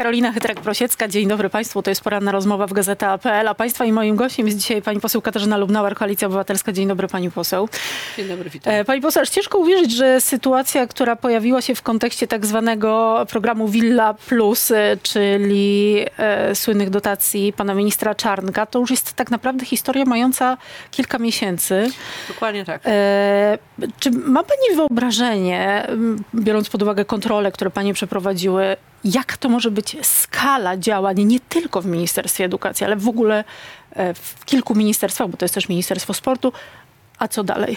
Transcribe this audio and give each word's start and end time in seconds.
Karolina 0.00 0.32
Chytrak-Prosiecka, 0.32 1.08
dzień 1.08 1.28
dobry 1.28 1.50
Państwu. 1.50 1.82
To 1.82 1.90
jest 1.90 2.00
poranna 2.00 2.32
rozmowa 2.32 2.66
w 2.66 2.72
Gazeta.pl, 2.72 3.48
a 3.48 3.54
Państwa 3.54 3.84
i 3.84 3.92
moim 3.92 4.16
gościem 4.16 4.46
jest 4.46 4.58
dzisiaj 4.58 4.82
pani 4.82 5.00
poseł 5.00 5.22
Katarzyna 5.22 5.56
Lubnauer, 5.56 5.94
Koalicja 5.94 6.26
Obywatelska. 6.26 6.72
Dzień 6.72 6.88
dobry 6.88 7.08
Pani 7.08 7.30
poseł. 7.30 7.68
Dzień 8.16 8.28
dobry, 8.28 8.50
witam. 8.50 8.72
E, 8.74 8.84
Pani 8.84 9.00
poseł, 9.00 9.22
aż 9.22 9.28
ciężko 9.30 9.58
uwierzyć, 9.58 9.92
że 9.92 10.20
sytuacja, 10.20 10.86
która 10.86 11.16
pojawiła 11.16 11.62
się 11.62 11.74
w 11.74 11.82
kontekście 11.82 12.26
tak 12.26 12.46
zwanego 12.46 13.18
programu 13.28 13.68
Villa 13.68 14.14
Plus, 14.14 14.70
e, 14.70 14.96
czyli 15.02 15.96
e, 16.18 16.54
słynnych 16.54 16.90
dotacji 16.90 17.52
pana 17.52 17.74
ministra 17.74 18.14
Czarnka, 18.14 18.66
to 18.66 18.78
już 18.78 18.90
jest 18.90 19.12
tak 19.12 19.30
naprawdę 19.30 19.64
historia 19.66 20.04
mająca 20.04 20.56
kilka 20.90 21.18
miesięcy. 21.18 21.88
Dokładnie 22.28 22.64
tak. 22.64 22.82
E, 22.86 23.58
czy 23.98 24.10
ma 24.10 24.42
Pani 24.42 24.76
wyobrażenie, 24.76 25.86
biorąc 26.34 26.70
pod 26.70 26.82
uwagę 26.82 27.04
kontrole, 27.04 27.52
które 27.52 27.70
Panie 27.70 27.94
przeprowadziły, 27.94 28.76
jak 29.04 29.36
to 29.36 29.48
może 29.48 29.70
być 29.70 29.96
skala 30.02 30.76
działań 30.76 31.24
nie 31.24 31.40
tylko 31.40 31.82
w 31.82 31.86
Ministerstwie 31.86 32.44
Edukacji, 32.44 32.86
ale 32.86 32.96
w 32.96 33.08
ogóle 33.08 33.44
e, 33.92 34.14
w 34.14 34.44
kilku 34.44 34.74
ministerstwach, 34.74 35.28
bo 35.28 35.36
to 35.36 35.44
jest 35.44 35.54
też 35.54 35.68
Ministerstwo 35.68 36.14
Sportu, 36.14 36.52
a 37.18 37.28
co 37.28 37.44
dalej? 37.44 37.76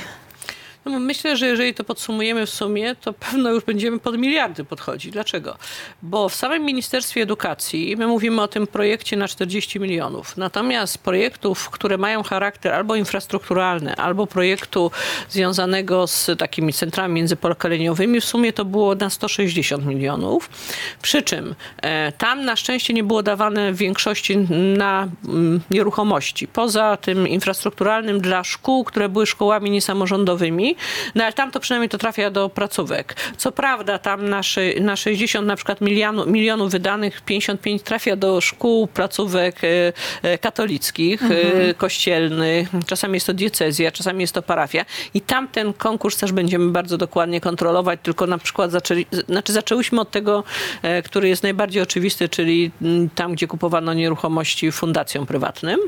No, 0.85 0.99
myślę, 0.99 1.37
że 1.37 1.47
jeżeli 1.47 1.73
to 1.73 1.83
podsumujemy 1.83 2.45
w 2.45 2.49
sumie, 2.49 2.95
to 2.95 3.13
pewno 3.13 3.49
już 3.49 3.63
będziemy 3.63 3.99
pod 3.99 4.17
miliardy 4.17 4.63
podchodzić. 4.63 5.11
Dlaczego? 5.11 5.57
Bo 6.01 6.29
w 6.29 6.35
samym 6.35 6.63
Ministerstwie 6.63 7.21
Edukacji 7.21 7.95
my 7.97 8.07
mówimy 8.07 8.41
o 8.41 8.47
tym 8.47 8.67
projekcie 8.67 9.17
na 9.17 9.27
40 9.27 9.79
milionów. 9.79 10.37
Natomiast 10.37 10.97
projektów, 10.97 11.69
które 11.69 11.97
mają 11.97 12.23
charakter 12.23 12.73
albo 12.73 12.95
infrastrukturalny, 12.95 13.95
albo 13.95 14.27
projektu 14.27 14.91
związanego 15.29 16.07
z 16.07 16.29
takimi 16.37 16.73
centrami 16.73 17.13
międzypokoleniowymi, 17.13 18.21
w 18.21 18.25
sumie 18.25 18.53
to 18.53 18.65
było 18.65 18.95
na 18.95 19.09
160 19.09 19.85
milionów. 19.85 20.49
Przy 21.01 21.21
czym 21.21 21.55
e, 21.81 22.11
tam 22.11 22.45
na 22.45 22.55
szczęście 22.55 22.93
nie 22.93 23.03
było 23.03 23.23
dawane 23.23 23.73
w 23.73 23.77
większości 23.77 24.37
na 24.77 25.07
mm, 25.27 25.61
nieruchomości. 25.71 26.47
Poza 26.47 26.97
tym 26.97 27.27
infrastrukturalnym 27.27 28.21
dla 28.21 28.43
szkół, 28.43 28.83
które 28.83 29.09
były 29.09 29.25
szkołami 29.25 29.69
niesamorządowymi, 29.71 30.72
no 31.15 31.23
ale 31.23 31.33
tam 31.33 31.51
to 31.51 31.59
przynajmniej 31.59 31.89
to 31.89 31.97
trafia 31.97 32.31
do 32.31 32.49
placówek. 32.49 33.15
Co 33.37 33.51
prawda 33.51 33.99
tam 33.99 34.29
na, 34.29 34.43
szy- 34.43 34.75
na 34.81 34.95
60 34.95 35.47
na 35.47 35.55
przykład 35.55 35.81
milionu, 35.81 36.25
milionów 36.25 36.71
wydanych, 36.71 37.21
55 37.21 37.83
trafia 37.83 38.15
do 38.15 38.41
szkół, 38.41 38.87
placówek 38.87 39.63
e, 39.63 39.93
e, 40.21 40.37
katolickich, 40.37 41.21
e, 41.23 41.73
kościelnych, 41.73 42.69
czasami 42.87 43.13
jest 43.13 43.27
to 43.27 43.33
diecezja, 43.33 43.91
czasami 43.91 44.21
jest 44.21 44.33
to 44.33 44.41
parafia 44.41 44.85
i 45.13 45.21
tam 45.21 45.47
ten 45.47 45.73
konkurs 45.73 46.17
też 46.17 46.31
będziemy 46.31 46.71
bardzo 46.71 46.97
dokładnie 46.97 47.41
kontrolować, 47.41 47.99
tylko 48.03 48.27
na 48.27 48.37
przykład 48.37 48.71
zaczęli, 48.71 49.05
znaczy 49.29 49.53
zaczęłyśmy 49.53 50.01
od 50.01 50.11
tego, 50.11 50.43
e, 50.81 51.01
który 51.01 51.29
jest 51.29 51.43
najbardziej 51.43 51.81
oczywisty, 51.83 52.29
czyli 52.29 52.71
mm, 52.81 53.09
tam, 53.09 53.33
gdzie 53.33 53.47
kupowano 53.47 53.93
nieruchomości 53.93 54.71
fundacjom 54.71 55.25
prywatnym. 55.25 55.79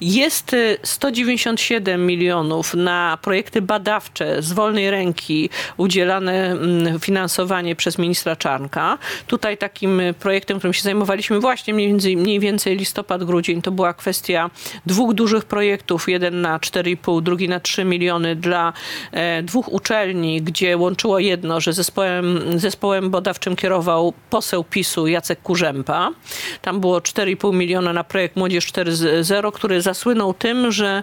Jest 0.00 0.54
e, 0.54 0.76
197 0.82 2.06
milionów 2.06 2.74
na 2.74 3.18
projekty 3.22 3.62
badawcze 3.62 4.21
z 4.38 4.52
wolnej 4.52 4.90
ręki 4.90 5.50
udzielane 5.76 6.50
mm, 6.50 7.00
finansowanie 7.00 7.76
przez 7.76 7.98
ministra 7.98 8.36
Czarnka. 8.36 8.98
Tutaj 9.26 9.58
takim 9.58 10.00
e, 10.00 10.14
projektem, 10.14 10.58
którym 10.58 10.74
się 10.74 10.82
zajmowaliśmy 10.82 11.40
właśnie 11.40 11.74
więcej, 11.74 12.16
mniej 12.16 12.40
więcej 12.40 12.76
listopad, 12.76 13.24
grudzień, 13.24 13.62
to 13.62 13.70
była 13.70 13.94
kwestia 13.94 14.50
dwóch 14.86 15.14
dużych 15.14 15.44
projektów, 15.44 16.08
jeden 16.08 16.40
na 16.40 16.58
4,5, 16.58 17.22
drugi 17.22 17.48
na 17.48 17.60
3 17.60 17.84
miliony 17.84 18.36
dla 18.36 18.72
e, 19.12 19.42
dwóch 19.42 19.72
uczelni, 19.72 20.42
gdzie 20.42 20.76
łączyło 20.76 21.18
jedno, 21.18 21.60
że 21.60 21.72
zespołem, 21.72 22.40
zespołem 22.56 23.10
badawczym 23.10 23.56
kierował 23.56 24.12
poseł 24.30 24.64
PiSu 24.64 25.06
Jacek 25.06 25.42
Kurzępa. 25.42 26.10
Tam 26.62 26.80
było 26.80 26.98
4,5 26.98 27.54
miliona 27.54 27.92
na 27.92 28.04
projekt 28.04 28.36
Młodzież 28.36 28.66
4.0, 28.66 29.52
który 29.52 29.82
zasłynął 29.82 30.34
tym, 30.34 30.72
że 30.72 31.02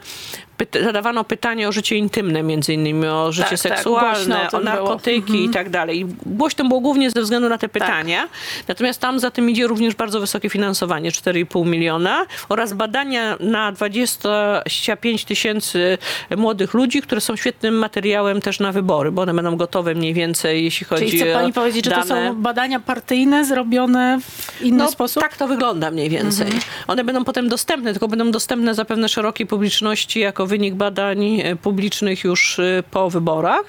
pyta- 0.60 0.84
zadawano 0.84 1.24
pytanie 1.24 1.68
o 1.68 1.72
życie 1.72 1.96
intymne, 1.96 2.44
między 2.44 2.74
innymi 2.74 3.08
o 3.08 3.32
życie 3.32 3.50
Tak, 3.50 3.60
tak, 3.62 3.72
seksualne, 3.78 4.16
głośno 4.18 4.58
o 4.58 4.62
o 4.62 4.64
narkotyki 4.64 5.46
i 5.46 5.50
tak 5.50 5.70
dalej. 5.70 6.06
Głośno 6.26 6.66
było 6.66 6.80
głównie 6.80 7.12
ze 7.12 7.22
względu 7.22 7.50
na 7.50 7.58
te 7.58 7.70
pytania. 7.70 8.28
Natomiast 8.68 9.02
tam 9.02 9.20
za 9.20 9.32
tym 9.32 9.50
idzie 9.50 9.68
również 9.68 9.96
bardzo 9.96 10.20
wysokie 10.20 10.50
finansowanie, 10.50 11.12
4,5 11.12 11.66
miliona 11.66 12.26
oraz 12.50 12.74
badania 12.74 13.38
na 13.40 13.72
25 13.72 15.26
tysięcy 15.26 15.98
młodych 16.38 16.74
ludzi, 16.74 17.02
które 17.02 17.22
są 17.22 17.36
świetnym 17.36 17.76
materiałem 17.78 18.42
też 18.42 18.60
na 18.60 18.72
wybory, 18.72 19.12
bo 19.12 19.22
one 19.22 19.34
będą 19.34 19.56
gotowe 19.58 19.96
mniej 19.96 20.14
więcej, 20.14 20.64
jeśli 20.64 20.86
chodzi 20.86 21.06
Czyli 21.06 21.18
chce 21.22 21.34
Pani 21.34 21.54
powiedzieć, 21.54 21.86
że 21.86 21.92
to 21.92 21.98
dane. 22.06 22.30
są 22.30 22.36
badania 22.36 22.80
partyjne 22.80 23.46
zrobione 23.46 24.20
w 24.22 24.62
inny 24.62 24.78
No, 24.84 24.92
sposób? 24.92 25.24
tak 25.24 25.38
to 25.38 25.48
wygląda 25.48 25.92
mniej 25.92 26.10
więcej. 26.10 26.48
One 26.88 27.04
będą 27.04 27.24
potem 27.24 27.50
dostępne, 27.50 27.92
tylko 27.92 28.08
będą 28.08 28.32
dostępne 28.32 28.76
zapewne 28.76 29.10
szerokiej 29.10 29.48
publiczności 29.48 30.20
jako 30.20 30.48
wynik 30.50 30.76
badań 30.76 31.40
e, 31.40 31.56
publicznych 31.56 32.24
już 32.24 32.60
e, 32.60 32.84
po 32.92 33.10
wyborach. 33.10 33.64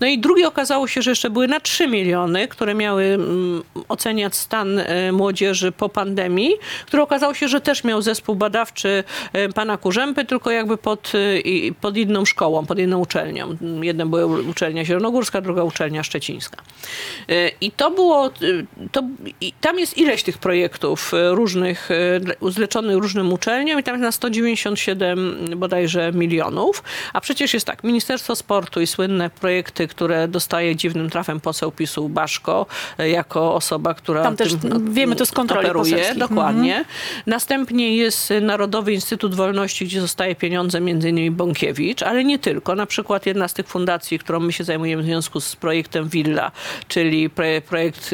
No 0.00 0.06
i 0.06 0.18
drugie 0.18 0.48
okazało 0.48 0.88
się, 0.88 1.02
że 1.02 1.10
jeszcze 1.10 1.30
były 1.30 1.48
na 1.48 1.60
3 1.60 1.88
miliony, 1.88 2.48
które 2.48 2.74
miały 2.74 3.04
mm, 3.04 3.62
oceniać 3.88 4.36
stan 4.36 4.78
e, 4.78 5.12
młodzieży 5.12 5.72
po 5.72 5.88
pandemii, 5.88 6.52
które 6.86 7.02
okazało 7.02 7.34
się, 7.34 7.48
że 7.48 7.60
też 7.60 7.84
miał 7.84 8.02
zespół 8.02 8.34
badawczy 8.34 9.04
pana 9.54 9.76
Kurzępy, 9.76 10.24
tylko 10.24 10.50
jakby 10.50 10.76
pod, 10.76 11.12
pod 11.80 11.96
inną 11.96 12.24
szkołą, 12.24 12.66
pod 12.66 12.78
inną 12.78 12.98
uczelnią. 12.98 13.56
Jedna 13.82 14.06
była 14.06 14.26
uczelnia 14.50 14.84
zielonogórska, 14.84 15.40
druga 15.40 15.62
uczelnia 15.62 16.02
szczecińska. 16.02 16.62
I 17.60 17.70
to 17.70 17.90
było, 17.90 18.30
to, 18.92 19.02
tam 19.60 19.78
jest 19.78 19.98
ileś 19.98 20.22
tych 20.22 20.38
projektów 20.38 21.12
różnych, 21.30 21.88
zleconych 22.42 22.96
różnym 22.96 23.32
uczelniom 23.32 23.80
i 23.80 23.82
tam 23.82 23.94
jest 23.94 24.02
na 24.02 24.12
197 24.12 25.36
bodajże 25.56 26.12
milionów. 26.12 26.23
A 27.12 27.20
przecież 27.20 27.54
jest 27.54 27.66
tak, 27.66 27.84
Ministerstwo 27.84 28.36
Sportu 28.36 28.80
i 28.80 28.86
słynne 28.86 29.30
projekty, 29.30 29.88
które 29.88 30.28
dostaje 30.28 30.76
dziwnym 30.76 31.10
trafem 31.10 31.40
poseł 31.40 31.72
PiSu 31.72 32.08
Baszko, 32.08 32.66
e, 32.98 33.08
jako 33.08 33.54
osoba, 33.54 33.94
która 33.94 34.22
Tam 34.22 34.36
też, 34.36 34.54
tym, 34.54 34.60
no, 34.70 34.92
wiemy 34.92 35.16
to 35.16 35.26
z 35.26 35.32
kontroli 35.32 35.66
operuje. 35.66 36.14
Dokładnie. 36.14 36.84
Następnie 37.26 37.96
jest 37.96 38.32
Narodowy 38.40 38.92
Instytut 38.92 39.34
Wolności, 39.34 39.84
gdzie 39.84 40.00
zostaje 40.00 40.34
pieniądze 40.34 40.80
między 40.80 41.08
innymi 41.08 41.30
Bąkiewicz, 41.30 42.02
ale 42.02 42.24
nie 42.24 42.38
tylko. 42.38 42.74
Na 42.74 42.86
przykład 42.86 43.26
jedna 43.26 43.48
z 43.48 43.54
tych 43.54 43.68
fundacji, 43.68 44.18
którą 44.18 44.40
my 44.40 44.52
się 44.52 44.64
zajmujemy 44.64 45.02
w 45.02 45.06
związku 45.06 45.40
z 45.40 45.56
projektem 45.56 46.08
Villa, 46.08 46.52
czyli 46.88 47.30
projekt 47.66 48.10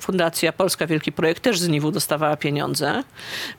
Fundacja 0.00 0.52
Polska 0.52 0.86
Wielki 0.86 1.12
Projekt, 1.12 1.42
też 1.42 1.60
z 1.60 1.68
NIW 1.68 1.90
dostawała 1.90 2.36
pieniądze. 2.36 3.02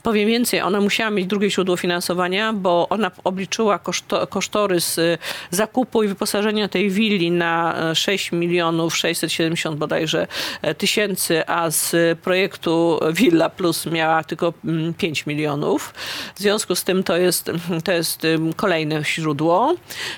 Powiem 0.02 0.28
więcej, 0.28 0.60
ona 0.60 0.80
musiała 0.80 1.10
mieć 1.10 1.26
drugie 1.26 1.50
źródło 1.50 1.76
finansowania, 1.76 2.52
bo 2.52 2.88
ona 2.88 3.10
obliczyła 3.24 3.78
koszto, 3.90 4.26
kosztorys 4.26 4.98
y, 4.98 5.18
zakupu 5.50 6.02
i 6.02 6.08
wyposażenia 6.08 6.68
tej 6.68 6.90
willi 6.90 7.30
na 7.30 7.74
e, 7.90 7.94
6 7.94 8.32
milionów 8.32 8.96
670 8.96 9.76
bodajże 9.78 10.26
e, 10.62 10.74
tysięcy, 10.74 11.46
a 11.46 11.70
z 11.70 11.96
projektu 12.18 13.00
Villa 13.12 13.48
Plus 13.50 13.86
miała 13.86 14.24
tylko 14.24 14.52
mm, 14.64 14.94
5 14.94 15.26
milionów. 15.26 15.94
W 16.34 16.38
związku 16.40 16.74
z 16.74 16.84
tym 16.84 17.02
to 17.02 17.16
jest, 17.16 17.50
to 17.84 17.92
jest 17.92 18.22
kolejne 18.56 19.04
źródło. 19.04 19.74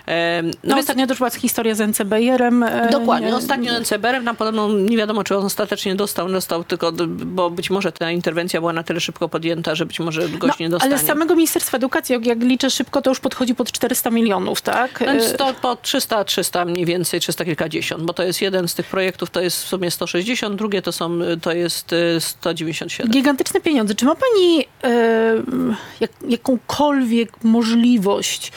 Em, 0.07 0.47
No, 0.65 0.75
więc- 0.75 0.81
ostatnio 0.81 1.07
też 1.07 1.19
była 1.19 1.31
historia 1.31 1.75
z 1.75 1.81
NCBR-em. 1.81 2.63
e, 2.63 2.89
Dokładnie. 2.91 3.27
nie- 3.29 3.37
Ostatnio 3.37 3.73
NCBR 3.81 4.23
nam 4.23 4.37
podobno 4.37 4.73
nie 4.73 4.97
wiadomo, 4.97 5.25
czy 5.25 5.37
on 5.37 5.45
ostatecznie 5.45 5.95
dostał, 5.95 6.29
dostał 6.33 6.65
tylko, 6.65 6.93
bo 7.09 7.51
być 7.51 7.71
może 7.71 7.93
ta 7.93 8.11
interwencja 8.11 8.61
była 8.61 8.73
na 8.73 8.83
tyle 8.83 9.01
szybko 9.01 9.29
podjęta, 9.29 9.75
że 9.75 9.87
być 9.87 10.01
może 10.01 10.29
gość 10.29 10.59
nie 10.59 10.69
dostanie. 10.69 10.91
No, 10.91 10.97
ale 10.97 11.05
z 11.05 11.07
samego 11.07 11.35
Ministerstwa 11.35 11.77
Edukacji, 11.77 12.13
jak, 12.13 12.27
jak 12.27 12.43
liczę 12.43 12.71
szybko, 12.71 13.03
to 13.03 13.11
już 13.11 13.21
podchodzi 13.21 13.55
pod 13.55 13.62
400 13.71 14.11
milionów, 14.11 14.61
tak? 14.61 14.99
Więc 15.01 15.37
to 15.37 15.55
po 15.63 15.77
300, 15.77 16.25
300 16.25 16.65
mniej 16.65 16.87
więcej, 16.87 17.21
300 17.21 17.45
kilkadziesiąt, 17.45 18.03
bo 18.03 18.13
to 18.13 18.23
jest 18.23 18.43
jeden 18.43 18.69
z 18.69 18.75
tych 18.75 18.87
projektów, 18.87 19.31
to 19.31 19.41
jest 19.41 19.65
w 19.65 19.69
sumie 19.69 19.91
160, 19.91 20.57
drugie 20.57 20.83
to 20.83 20.93
są, 20.93 21.19
to 21.43 21.53
jest 21.53 21.93
y, 21.93 22.21
197. 22.21 23.13
Gigantyczne 23.13 23.61
pieniądze. 23.61 23.95
Czy 23.95 24.05
ma 24.05 24.15
Pani 24.15 24.65
jak, 26.01 26.11
jakąkolwiek 26.29 27.45
możliwość 27.45 28.53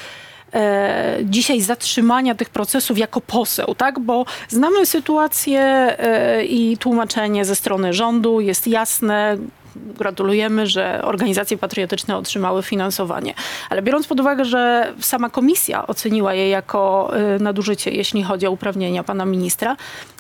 e, 0.53 1.17
dzisiaj 1.23 1.61
zatrzymania 1.61 2.35
tych 2.35 2.49
procesów 2.49 2.97
jako 2.97 3.21
poseł, 3.21 3.75
tak? 3.75 3.99
Bo 3.99 4.25
znamy 4.49 4.85
sytuację 4.85 5.61
e, 5.61 6.45
i 6.45 6.77
tłumaczenie 6.77 7.45
ze 7.45 7.55
strony 7.55 7.93
rządu 7.93 8.41
jest 8.41 8.67
jasne. 8.67 9.37
Gratulujemy, 9.75 10.67
że 10.67 11.01
organizacje 11.03 11.57
patriotyczne 11.57 12.17
otrzymały 12.17 12.63
finansowanie. 12.63 13.33
Ale 13.69 13.81
biorąc 13.81 14.07
pod 14.07 14.19
uwagę, 14.19 14.45
że 14.45 14.93
sama 14.99 15.29
komisja 15.29 15.87
oceniła 15.87 16.33
je 16.33 16.49
jako 16.49 17.11
e, 17.17 17.39
nadużycie, 17.39 17.91
jeśli 17.91 18.23
chodzi 18.23 18.47
o 18.47 18.51
uprawnienia 18.51 19.03
pana 19.03 19.25
ministra, 19.25 19.77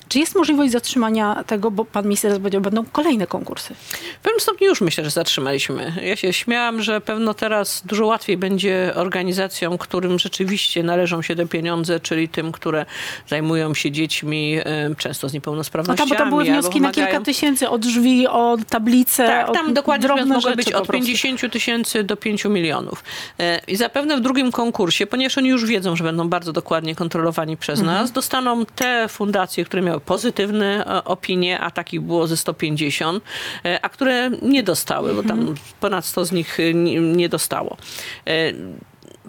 Czy 0.09 0.19
jest 0.19 0.35
możliwość 0.35 0.71
zatrzymania 0.71 1.43
tego, 1.47 1.71
bo 1.71 1.85
pan 1.85 2.03
minister 2.03 2.37
powiedział, 2.39 2.61
będą 2.61 2.85
kolejne 2.91 3.27
konkursy? 3.27 3.73
W 4.19 4.19
pewnym 4.23 4.39
stopniu 4.39 4.67
już 4.67 4.81
myślę, 4.81 5.03
że 5.03 5.09
zatrzymaliśmy. 5.09 5.93
Ja 6.03 6.15
się 6.15 6.33
śmiałam, 6.33 6.81
że 6.81 7.01
pewno 7.01 7.33
teraz 7.33 7.81
dużo 7.85 8.05
łatwiej 8.05 8.37
będzie 8.37 8.91
organizacjom, 8.95 9.77
którym 9.77 10.19
rzeczywiście 10.19 10.83
należą 10.83 11.21
się 11.21 11.35
te 11.35 11.47
pieniądze, 11.47 11.99
czyli 11.99 12.29
tym, 12.29 12.51
które 12.51 12.85
zajmują 13.27 13.73
się 13.73 13.91
dziećmi, 13.91 14.57
często 14.97 15.29
z 15.29 15.33
No 15.33 15.37
niepełnosprawnościami. 15.37 16.09
tam, 16.09 16.17
bo 16.17 16.23
tam 16.23 16.29
były 16.29 16.43
wnioski 16.43 16.81
na 16.81 16.91
kilka 16.91 17.21
tysięcy, 17.21 17.69
od 17.69 17.81
drzwi, 17.81 18.27
o 18.27 18.57
tablice, 18.69 19.27
Tak, 19.27 19.53
tam 19.53 19.67
od 19.67 19.73
dokładnie 19.73 20.07
drobne 20.07 20.41
rzeczy 20.41 20.55
być 20.55 20.67
od 20.67 20.73
prostu. 20.87 20.91
50 20.91 21.51
tysięcy 21.51 22.03
do 22.03 22.17
5 22.17 22.45
milionów. 22.45 23.03
E, 23.39 23.61
I 23.67 23.75
zapewne 23.75 24.17
w 24.17 24.21
drugim 24.21 24.51
konkursie, 24.51 25.07
ponieważ 25.07 25.37
oni 25.37 25.49
już 25.49 25.65
wiedzą, 25.65 25.95
że 25.95 26.03
będą 26.03 26.29
bardzo 26.29 26.53
dokładnie 26.53 26.95
kontrolowani 26.95 27.57
przez 27.57 27.79
Mhm. 27.79 27.97
nas, 27.97 28.11
dostaną 28.11 28.65
te 28.65 29.07
fundacje, 29.09 29.65
które 29.65 29.81
miały 29.81 29.94
pozytywne 29.99 30.85
e, 30.85 31.03
opinie, 31.03 31.59
a 31.59 31.71
takich 31.71 32.01
było 32.01 32.27
ze 32.27 32.37
150, 32.37 33.23
e, 33.65 33.79
a 33.81 33.89
które 33.89 34.29
nie 34.41 34.63
dostały, 34.63 35.13
bo 35.13 35.19
Mhm. 35.21 35.45
tam 35.45 35.55
ponad 35.79 36.05
100 36.05 36.25
z 36.25 36.31
nich 36.31 36.59
e, 36.59 36.73
nie 37.01 37.29
dostało. 37.29 37.77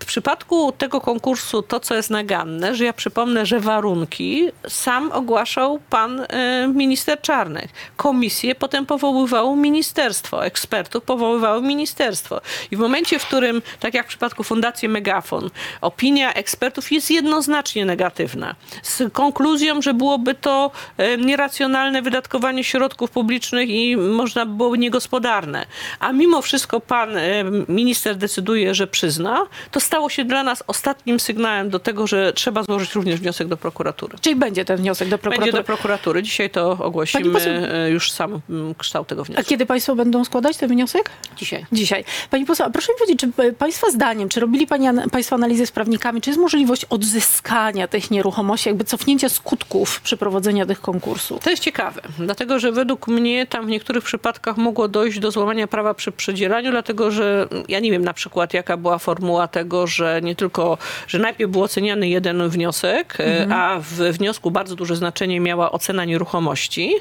W 0.01 0.05
przypadku 0.05 0.73
tego 0.73 1.01
konkursu 1.01 1.63
to, 1.63 1.81
co 1.81 1.95
jest 1.95 2.11
naganne, 2.11 2.75
że 2.75 2.85
ja 2.85 2.93
przypomnę, 2.93 3.47
że 3.47 3.61
warunki 3.61 4.49
sam 4.69 5.13
ogłaszał 5.13 5.81
pan 5.91 6.21
e, 6.29 6.69
minister 6.75 7.21
Czarnek. 7.21 7.69
Komisję 7.97 8.55
potem 8.55 8.87
powoływało 8.87 9.57
ministerstwo, 9.57 10.47
ekspertów 10.47 11.05
powoływało 11.05 11.61
ministerstwo. 11.61 12.41
I 12.71 12.77
w 12.77 12.79
momencie, 12.79 13.19
w 13.19 13.27
którym, 13.27 13.63
tak 13.81 13.95
jak 13.95 14.07
w 14.07 14.09
przypadku 14.09 14.45
Fundacji 14.45 14.89
Megafon, 14.89 15.51
opinia 15.81 16.35
ekspertów 16.35 16.93
jest 16.93 17.11
jednoznacznie 17.11 17.85
negatywna. 17.85 18.55
Z 18.83 19.13
konkluzją, 19.13 19.83
że 19.83 19.95
byłoby 19.95 20.35
to 20.35 20.71
e, 20.97 21.17
nieracjonalne 21.17 22.03
wydatkowanie 22.03 22.65
środków 22.65 23.11
publicznych 23.11 23.69
i 23.69 23.97
można 23.97 24.47
by 24.47 24.55
było 24.55 24.77
niegospodarne. 24.77 25.67
A 26.01 26.13
mimo 26.13 26.43
wszystko 26.43 26.81
pan 26.81 27.17
e, 27.17 27.45
minister 27.69 28.17
decyduje, 28.17 28.75
że 28.75 28.87
przyzna, 28.87 29.47
to 29.71 29.81
stało 29.87 30.09
się 30.09 30.25
dla 30.25 30.43
nas 30.43 30.63
ostatnim 30.67 31.21
sygnałem 31.21 31.71
do 31.71 31.79
tego, 31.79 32.07
że 32.07 32.33
trzeba 32.33 32.63
złożyć 32.63 32.95
również 32.95 33.21
wniosek 33.21 33.49
do 33.49 33.57
prokuratury. 33.57 34.19
Czyli 34.21 34.37
będzie 34.37 34.65
ten 34.65 34.77
wniosek 34.77 35.09
do 35.09 35.11
Będzie 35.19 35.23
prokuratury. 35.31 35.53
do 35.63 35.65
prokuratury. 35.65 36.23
Dzisiaj 36.23 36.51
to 36.51 36.71
ogłosimy 36.81 37.31
poseł- 37.31 37.65
e, 37.73 37.91
już 37.91 38.11
sam 38.11 38.41
mm, 38.51 38.75
kształt 38.75 39.09
tego 39.09 39.23
A 39.23 39.25
wniosku. 39.25 39.45
kiedy 39.49 39.67
państwo 39.67 39.95
będą 39.97 40.25
składać 40.25 40.57
ten 40.57 40.69
wniosek? 40.71 41.11
Dzisiaj. 41.37 41.67
Dzisiaj. 41.73 42.05
Pani 42.31 42.45
poseł, 42.45 42.67
a 42.67 42.71
proszę 42.71 42.93
mi 42.93 42.99
powiedzieć, 42.99 43.21
czy 43.21 43.43
e, 43.43 43.53
państwa 43.53 43.91
zdaniem, 43.91 44.29
czy 44.29 44.41
robili 44.41 44.67
pani, 44.67 44.87
an- 44.89 45.11
państwo 45.11 45.35
analizę 45.37 45.67
z 45.67 45.73
prawnikami, 45.73 46.21
czy 46.21 46.31
jest 46.31 46.41
możliwość 46.41 46.85
odzyskania 46.85 47.89
tych 47.89 48.11
nieruchomości, 48.11 48.69
jakby 48.69 48.85
cofnięcia 48.85 49.29
skutków 49.29 50.01
przeprowadzenia 50.01 50.67
tych 50.67 50.81
konkursów? 50.81 51.43
To 51.43 51.51
jest 51.51 51.63
ciekawe, 51.63 52.03
dlatego 52.19 52.59
że 52.59 52.73
według 52.73 53.09
mnie 53.09 53.47
tam 53.47 53.67
w 53.67 53.69
niektórych 53.69 54.05
przypadkach 54.05 54.57
mogło 54.57 54.89
dojść 54.89 55.19
do 55.19 55.31
złamania 55.31 55.67
prawa 55.67 55.95
przy 55.95 56.13
przedzielaniu, 56.13 56.71
dlatego 56.71 57.11
że 57.11 57.49
ja 57.69 57.81
nie 57.81 57.91
wiem 57.91 58.05
na 58.05 58.15
przykład 58.15 58.55
jaka 58.55 58.77
była 58.77 58.99
formuła 58.99 59.49
tego, 59.49 59.76
że 59.87 60.21
nie 60.23 60.37
tylko, 60.37 60.79
że 61.09 61.19
najpierw 61.19 61.51
był 61.51 61.63
oceniany 61.63 62.09
jeden 62.09 62.49
wniosek, 62.49 63.21
e, 63.21 63.47
a 63.55 63.81
w 63.81 63.93
wniosku 63.95 64.51
bardzo 64.51 64.77
duże 64.77 64.97
znaczenie 64.97 65.41
miała 65.41 65.73
ocena 65.73 66.05
nieruchomości, 66.05 66.93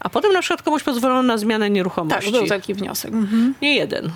a 0.00 0.08
potem 0.08 0.32
na 0.32 0.40
przykład 0.40 0.62
komuś 0.62 0.82
pozwolono 0.82 1.22
na 1.22 1.38
zmianę 1.38 1.66
Tak, 1.66 1.72
nieruchomości. 1.74 2.32
był 2.32 2.46
taki 2.46 2.74
wniosek. 2.74 3.12
Mhm. 3.12 3.54
Nie 3.62 3.76
jeden. 3.76 4.10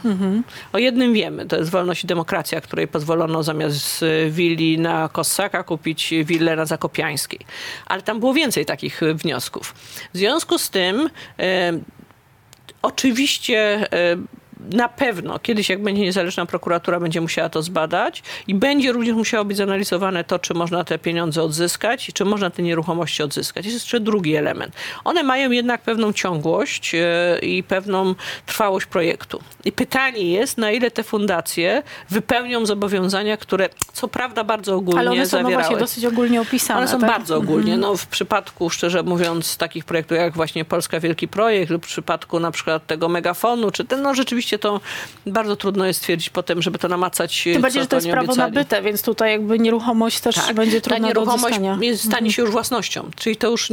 O 0.73 0.79
jednym 0.79 1.13
wiemy, 1.13 1.47
to 1.47 1.57
jest 1.57 1.71
wolność 1.71 2.05
i 2.05 2.07
demokracja, 2.07 2.61
której 2.61 2.89
pozwolono 2.89 3.43
zamiast 3.43 4.03
y, 4.03 4.31
willi 4.31 4.79
na 4.79 5.09
Kossaka 5.09 5.63
kupić 5.63 6.15
willę 6.25 6.57
na 6.57 6.67
Zakopiańskiej. 6.67 7.41
Ale 7.87 8.03
tam 8.03 8.21
było 8.21 8.35
więcej 8.35 8.67
takich 8.67 9.03
y, 9.03 9.15
wniosków. 9.15 9.75
W 10.15 10.19
związku 10.19 10.59
z 10.59 10.71
tym 10.71 11.11
e, 11.39 11.73
oczywiście 12.83 13.59
e, 13.93 14.17
na 14.73 14.89
pewno 14.89 15.39
kiedyś, 15.39 15.69
jak 15.69 15.83
będzie 15.83 16.03
niezależna 16.03 16.47
prokuratura, 16.47 17.01
będzie 17.01 17.21
musiała 17.21 17.49
to 17.49 17.63
zbadać 17.63 18.23
i 18.47 18.55
będzie 18.55 18.93
również 18.93 19.15
musiało 19.15 19.45
być 19.45 19.57
zanalizowane 19.57 20.25
to, 20.25 20.39
czy 20.39 20.55
można 20.55 20.85
te 20.85 20.99
pieniądze 20.99 21.43
odzyskać 21.43 22.09
i 22.09 22.13
czy 22.13 22.25
można 22.25 22.51
te 22.51 22.63
nieruchomości 22.63 23.23
odzyskać. 23.23 23.65
Jest 23.65 23.77
jeszcze 23.77 24.01
drugi 24.01 24.37
element. 24.37 24.75
One 25.05 25.23
mają 25.23 25.51
jednak 25.51 25.83
pewną 25.83 26.13
ciągłość 26.13 26.95
e, 26.95 27.39
i 27.43 27.63
pewną 27.63 28.15
trwałość 28.47 28.87
projektu. 28.87 29.41
I 29.65 29.73
pytanie 29.73 30.31
jest, 30.31 30.59
na 30.59 30.71
ile 30.71 30.91
te 30.91 31.03
fundacje 31.03 31.83
wypełnią 32.11 32.67
zobowiązania, 32.67 33.37
które 33.37 33.69
co 33.93 34.09
prawda 34.09 34.45
bardzo 34.45 34.75
ogólnie 34.75 35.01
Ale 35.01 35.11
one 35.11 35.27
są 35.27 35.43
no 35.43 35.51
właśnie 35.51 35.77
dosyć 35.77 36.05
ogólnie 36.05 36.41
opisane. 36.41 36.81
One 36.81 36.89
są 36.89 37.01
tak? 37.01 37.11
bardzo 37.11 37.37
ogólnie. 37.37 37.77
No, 37.77 37.97
w 37.97 38.07
przypadku, 38.07 38.71
szczerze 38.71 39.03
mówiąc, 39.03 39.57
takich 39.57 39.85
projektów 39.85 40.19
jak 40.19 40.35
właśnie 40.35 40.65
Polska 40.65 41.01
Wielki 41.01 41.29
Projekt 41.29 41.71
lub 41.71 41.85
w 41.85 41.89
przypadku 41.89 42.41
na 42.41 42.51
przykład 42.51 42.87
tego 42.87 43.09
megafonu, 43.09 43.71
czy 43.71 43.85
ten, 43.85 44.03
no 44.03 44.15
rzeczywiście 44.15 44.50
to 44.59 44.81
bardzo 45.27 45.57
trudno 45.57 45.87
jest 45.87 46.01
stwierdzić 46.01 46.31
potem, 46.31 46.63
żeby 46.63 46.79
to 46.79 46.89
namacać. 46.89 47.45
Tym 47.45 47.63
bardziej, 47.63 47.83
że 47.83 47.89
to 47.89 47.97
jest 47.97 48.09
prawo 48.09 48.33
obiecali. 48.33 48.53
nabyte, 48.55 48.83
więc 48.83 49.03
tutaj 49.03 49.33
jakby 49.33 49.59
nieruchomość 49.59 50.21
też 50.21 50.35
Tak. 50.35 50.57
będzie 50.57 50.81
Ta 50.81 50.91
trudna 50.91 51.01
do 51.01 51.21
nieruchomość. 51.21 51.57
Mhm. 51.57 51.83
jest, 51.83 52.05
stanie 52.05 52.33
się 52.33 52.43
już 52.43 52.51
własnością. 52.51 53.11
Czyli 53.17 53.37
to 53.37 53.51
już 53.51 53.73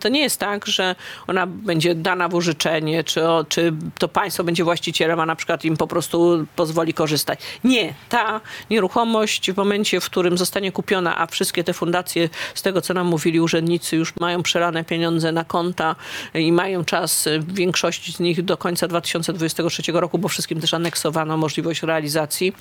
to 0.00 0.08
nie 0.08 0.20
jest 0.20 0.40
tak, 0.40 0.66
że 0.66 0.94
ona 1.26 1.46
będzie 1.46 1.94
dana 1.94 2.28
w 2.28 2.34
użyczenie, 2.34 3.04
czy, 3.04 3.28
o, 3.28 3.44
czy 3.48 3.72
to 3.98 4.08
państwo 4.08 4.44
będzie 4.44 4.64
właścicielem, 4.64 5.20
a 5.20 5.26
na 5.26 5.36
przykład 5.36 5.64
im 5.64 5.76
po 5.76 5.86
prostu 5.86 6.46
pozwoli 6.56 6.94
korzystać. 6.94 7.40
Nie. 7.64 7.94
Ta 8.08 8.40
nieruchomość 8.70 9.52
w 9.52 9.56
momencie, 9.56 10.00
w 10.00 10.04
którym 10.06 10.38
zostanie 10.38 10.72
kupiona, 10.72 11.18
a 11.18 11.26
wszystkie 11.26 11.64
te 11.64 11.72
fundacje, 11.72 12.28
z 12.54 12.62
tego 12.62 12.80
co 12.80 12.94
nam 12.94 13.06
mówili 13.06 13.40
urzędnicy, 13.40 13.96
już 13.96 14.16
mają 14.20 14.42
przelane 14.42 14.84
pieniądze 14.84 15.32
na 15.32 15.44
konta 15.44 15.96
i 16.34 16.52
mają 16.52 16.84
czas 16.84 17.28
w 17.38 17.54
większości 17.54 18.12
z 18.12 18.20
nich 18.20 18.44
do 18.44 18.56
końca 18.56 18.88
2023 18.88 19.82
roku, 19.92 20.15
bo 20.18 20.28
wszystkim 20.28 20.60
też 20.60 20.74
aneksowano 20.74 21.36
możliwość 21.36 21.82
realizacji, 21.82 22.52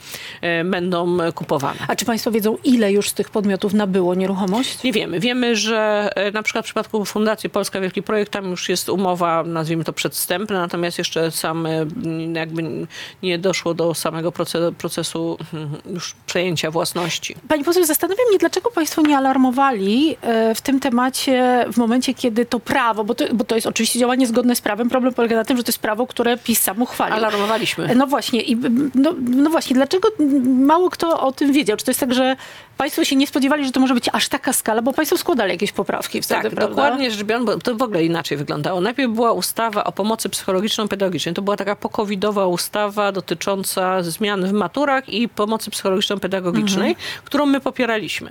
e, 0.41 0.63
będą 0.63 1.17
kupowane. 1.35 1.79
A 1.87 1.95
czy 1.95 2.05
państwo 2.05 2.31
wiedzą, 2.31 2.57
ile 2.63 2.91
już 2.91 3.09
z 3.09 3.13
tych 3.13 3.29
podmiotów 3.29 3.73
nabyło 3.73 4.15
nieruchomość? 4.15 4.83
Nie 4.83 4.91
wiemy. 4.91 5.19
Wiemy, 5.19 5.55
że 5.55 6.09
e, 6.15 6.31
na 6.31 6.43
przykład 6.43 6.65
w 6.65 6.67
przypadku 6.67 7.05
Fundacji 7.05 7.49
Polska 7.49 7.81
Wielki 7.81 8.03
Projekt 8.03 8.31
tam 8.31 8.45
już 8.45 8.69
jest 8.69 8.89
umowa, 8.89 9.43
nazwijmy 9.43 9.83
to 9.83 9.93
przedwstępna, 9.93 10.59
natomiast 10.59 10.97
jeszcze 10.97 11.31
sam 11.31 11.65
e, 11.65 11.85
jakby 12.33 12.87
nie 13.23 13.39
doszło 13.39 13.73
do 13.73 13.93
samego 13.93 14.31
proce- 14.31 14.73
procesu 14.73 15.37
mm, 15.53 15.69
już 15.89 16.15
przejęcia 16.25 16.71
własności. 16.71 17.35
Pani 17.47 17.63
poseł, 17.63 17.85
zastanawiam 17.85 18.27
mnie, 18.29 18.37
dlaczego 18.37 18.71
państwo 18.71 19.01
nie 19.01 19.17
alarmowali 19.17 20.17
w 20.55 20.61
tym 20.61 20.79
temacie 20.79 21.65
w 21.73 21.77
momencie, 21.77 22.13
kiedy 22.13 22.45
to 22.45 22.59
prawo, 22.59 23.03
bo 23.03 23.15
to, 23.15 23.25
bo 23.33 23.43
to 23.43 23.55
jest 23.55 23.67
oczywiście 23.67 23.99
działanie 23.99 24.27
zgodne 24.27 24.55
z 24.55 24.61
prawem, 24.61 24.89
problem 24.89 25.13
polega 25.13 25.35
na 25.35 25.45
tym, 25.45 25.57
że 25.57 25.63
to 25.63 25.69
jest 25.69 25.79
prawo, 25.79 26.07
które 26.07 26.37
PiS 26.37 26.61
sam 26.61 26.81
uchwalił. 26.81 27.15
Alarmowaliśmy. 27.45 27.95
No 27.95 28.07
właśnie, 28.07 28.41
i 28.41 28.57
no, 28.95 29.13
no 29.19 29.49
właśnie, 29.49 29.73
dlaczego 29.73 30.09
mało 30.45 30.89
kto 30.89 31.19
o 31.19 31.31
tym 31.31 31.51
wiedział? 31.53 31.77
Czy 31.77 31.85
to 31.85 31.91
jest 31.91 31.99
tak, 31.99 32.13
że 32.13 32.35
państwo 32.77 33.03
się 33.05 33.15
nie 33.15 33.27
spodziewali, 33.27 33.65
że 33.65 33.71
to 33.71 33.79
może 33.79 33.93
być 33.93 34.09
aż 34.13 34.29
taka 34.29 34.53
skala, 34.53 34.81
bo 34.81 34.93
państwo 34.93 35.17
składali 35.17 35.51
jakieś 35.51 35.71
poprawki 35.71 36.21
wtedy, 36.21 36.41
Tak, 36.41 36.51
prawda? 36.51 36.67
dokładnie 36.67 37.11
rzecz 37.11 37.23
biorąc, 37.23 37.45
bo 37.45 37.57
to 37.57 37.75
w 37.75 37.81
ogóle 37.81 38.03
inaczej 38.03 38.37
wyglądało. 38.37 38.81
Najpierw 38.81 39.11
była 39.11 39.31
ustawa 39.31 39.83
o 39.83 39.91
pomocy 39.91 40.29
psychologiczno-pedagogicznej. 40.29 41.33
To 41.33 41.41
była 41.41 41.57
taka 41.57 41.75
pokowidowa 41.75 42.47
ustawa 42.47 43.11
dotycząca 43.11 44.03
zmian 44.03 44.45
w 44.45 44.53
maturach 44.53 45.09
i 45.09 45.29
pomocy 45.29 45.71
psychologiczno-pedagogicznej, 45.71 46.95
którą 47.23 47.45
my 47.45 47.59
popieraliśmy. 47.59 48.29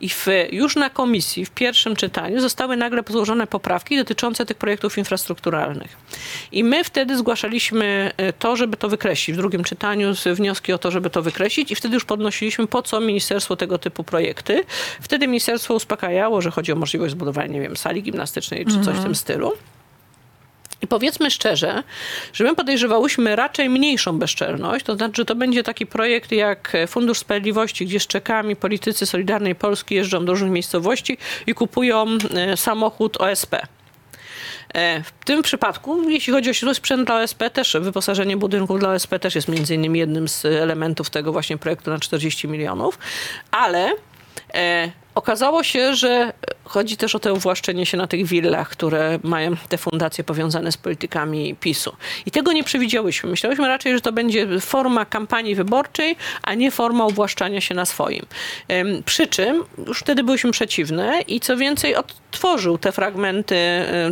I 0.00 0.08
w, 0.08 0.26
już 0.52 0.76
na 0.76 0.90
komisji, 0.90 1.44
w 1.44 1.50
pierwszym 1.50 1.96
czytaniu 1.96 2.40
zostały 2.40 2.76
nagle 2.76 3.02
złożone 3.08 3.46
poprawki 3.46 3.96
dotyczące 3.96 4.46
tych 4.46 4.56
projektów 4.56 4.98
infrastrukturalnych. 4.98 5.96
I 6.52 6.64
my 6.64 6.84
wtedy 6.84 7.16
zgłaszaliśmy 7.16 8.12
e, 8.16 8.32
to, 8.46 8.56
żeby 8.56 8.76
to 8.76 8.88
wykreślić. 8.88 9.36
W 9.36 9.38
drugim 9.38 9.64
czytaniu 9.64 10.12
wnioski 10.34 10.72
o 10.72 10.78
to, 10.78 10.90
żeby 10.90 11.10
to 11.10 11.22
wykreślić 11.22 11.70
i 11.70 11.74
wtedy 11.74 11.94
już 11.94 12.04
podnosiliśmy, 12.04 12.66
po 12.66 12.82
co 12.82 13.00
ministerstwo 13.00 13.56
tego 13.56 13.78
typu 13.78 14.04
projekty. 14.04 14.64
Wtedy 15.00 15.26
ministerstwo 15.26 15.74
uspokajało, 15.74 16.40
że 16.40 16.50
chodzi 16.50 16.72
o 16.72 16.76
możliwość 16.76 17.12
zbudowania, 17.12 17.48
nie 17.48 17.60
wiem, 17.60 17.76
sali 17.76 18.02
gimnastycznej 18.02 18.66
czy 18.66 18.80
coś 18.80 18.96
w 18.96 19.02
tym 19.02 19.14
stylu. 19.14 19.52
I 20.82 20.86
powiedzmy 20.86 21.30
szczerze, 21.30 21.82
że 22.32 22.44
my 22.44 22.54
podejrzewałyśmy 22.54 23.36
raczej 23.36 23.70
mniejszą 23.70 24.18
bezczelność, 24.18 24.84
to 24.84 24.96
znaczy, 24.96 25.14
że 25.16 25.24
to 25.24 25.34
będzie 25.34 25.62
taki 25.62 25.86
projekt 25.86 26.32
jak 26.32 26.72
Fundusz 26.88 27.18
Sprawiedliwości, 27.18 27.86
gdzie 27.86 28.00
z 28.00 28.06
czekami 28.06 28.56
politycy 28.56 29.06
Solidarnej 29.06 29.54
Polski 29.54 29.94
jeżdżą 29.94 30.24
do 30.24 30.32
różnych 30.32 30.50
miejscowości 30.50 31.18
i 31.46 31.54
kupują 31.54 32.06
e, 32.34 32.56
samochód 32.56 33.16
OSP. 33.20 33.56
E, 34.74 35.02
W 35.02 35.12
tym 35.24 35.42
przypadku, 35.42 36.10
jeśli 36.10 36.32
chodzi 36.32 36.50
o 36.50 36.74
sprzęt 36.74 37.06
dla 37.06 37.14
OSP, 37.14 37.50
też 37.50 37.76
wyposażenie 37.80 38.36
budynków 38.36 38.80
dla 38.80 38.88
OSP 38.88 39.18
też 39.18 39.34
jest 39.34 39.48
między 39.48 39.74
innymi 39.74 39.98
jednym 39.98 40.28
z 40.28 40.44
elementów 40.44 41.10
tego 41.10 41.32
właśnie 41.32 41.58
projektu 41.58 41.90
na 41.90 41.98
40 41.98 42.48
milionów, 42.48 42.98
ale 43.50 43.92
e, 44.54 44.90
okazało 45.16 45.62
się, 45.62 45.94
że 45.94 46.32
chodzi 46.64 46.96
też 46.96 47.14
o 47.14 47.18
to 47.18 47.34
uwłaszczenie 47.34 47.86
się 47.86 47.96
na 47.96 48.06
tych 48.06 48.26
willach, 48.26 48.68
które 48.68 49.18
mają 49.22 49.56
te 49.68 49.78
fundacje 49.78 50.24
powiązane 50.24 50.72
z 50.72 50.76
politykami 50.76 51.54
PiSu. 51.60 51.92
I 52.26 52.30
tego 52.30 52.52
nie 52.52 52.64
przewidziałyśmy. 52.64 53.30
Myślałyśmy 53.30 53.68
raczej, 53.68 53.94
że 53.94 54.00
to 54.00 54.12
będzie 54.12 54.60
forma 54.60 55.04
kampanii 55.04 55.54
wyborczej, 55.54 56.16
a 56.42 56.54
nie 56.54 56.70
forma 56.70 57.06
uwłaszczania 57.06 57.60
się 57.60 57.74
na 57.74 57.86
swoim. 57.86 58.26
Przy 59.04 59.26
czym 59.26 59.64
już 59.86 59.98
wtedy 59.98 60.24
byłyśmy 60.24 60.50
przeciwne 60.52 61.20
i 61.28 61.40
co 61.40 61.56
więcej 61.56 61.96
odtworzył 61.96 62.78
te 62.78 62.92
fragmenty 62.92 63.56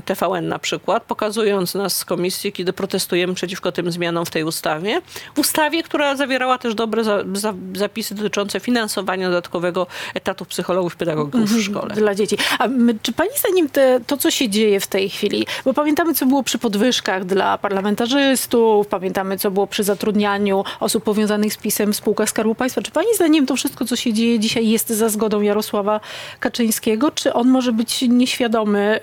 TVN 0.04 0.48
na 0.48 0.58
przykład, 0.58 1.02
pokazując 1.02 1.74
nas 1.74 1.96
z 1.96 2.04
komisji, 2.04 2.52
kiedy 2.52 2.72
protestujemy 2.72 3.34
przeciwko 3.34 3.72
tym 3.72 3.92
zmianom 3.92 4.26
w 4.26 4.30
tej 4.30 4.44
ustawie. 4.44 5.02
W 5.34 5.38
ustawie, 5.38 5.82
która 5.82 6.16
zawierała 6.16 6.58
też 6.58 6.74
dobre 6.74 7.04
za, 7.04 7.18
za, 7.32 7.54
zapisy 7.74 8.14
dotyczące 8.14 8.60
finansowania 8.60 9.28
dodatkowego 9.28 9.86
etatów 10.14 10.48
psychologów, 10.48 10.93
pedagogów 10.96 11.50
w 11.50 11.62
szkole. 11.62 11.94
Dla 11.94 12.14
dzieci. 12.14 12.36
A 12.58 12.68
my, 12.68 12.94
czy 13.02 13.12
pani 13.12 13.30
zdaniem 13.38 13.68
te, 13.68 14.00
to, 14.06 14.16
co 14.16 14.30
się 14.30 14.48
dzieje 14.48 14.80
w 14.80 14.86
tej 14.86 15.10
chwili, 15.10 15.46
bo 15.64 15.74
pamiętamy, 15.74 16.14
co 16.14 16.26
było 16.26 16.42
przy 16.42 16.58
podwyżkach 16.58 17.24
dla 17.24 17.58
parlamentarzystów, 17.58 18.86
pamiętamy, 18.86 19.38
co 19.38 19.50
było 19.50 19.66
przy 19.66 19.84
zatrudnianiu 19.84 20.64
osób 20.80 21.04
powiązanych 21.04 21.52
z 21.52 21.56
PiSem 21.56 21.92
w 21.92 21.96
spółkach 21.96 22.28
Skarbu 22.28 22.54
Państwa. 22.54 22.82
Czy 22.82 22.90
pani 22.90 23.08
zdaniem 23.14 23.46
to 23.46 23.56
wszystko, 23.56 23.84
co 23.84 23.96
się 23.96 24.12
dzieje 24.12 24.38
dzisiaj 24.38 24.68
jest 24.68 24.88
za 24.88 25.08
zgodą 25.08 25.40
Jarosława 25.40 26.00
Kaczyńskiego, 26.40 27.10
czy 27.10 27.32
on 27.32 27.48
może 27.48 27.72
być 27.72 28.02
nieświadomy 28.02 29.00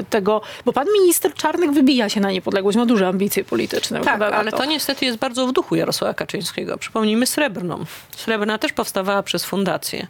y, 0.00 0.04
tego, 0.10 0.40
bo 0.64 0.72
pan 0.72 0.86
minister 1.00 1.34
Czarnek 1.34 1.72
wybija 1.72 2.08
się 2.08 2.20
na 2.20 2.32
niepodległość, 2.32 2.78
ma 2.78 2.86
duże 2.86 3.08
ambicje 3.08 3.44
polityczne. 3.44 4.00
Tak, 4.00 4.22
ale 4.22 4.50
to. 4.50 4.56
to 4.56 4.64
niestety 4.64 5.04
jest 5.04 5.18
bardzo 5.18 5.46
w 5.46 5.52
duchu 5.52 5.76
Jarosława 5.76 6.14
Kaczyńskiego. 6.14 6.78
Przypomnijmy 6.78 7.26
Srebrną. 7.26 7.84
Srebrna 8.16 8.58
też 8.58 8.72
powstawała 8.72 9.22
przez 9.22 9.44
fundację. 9.44 10.06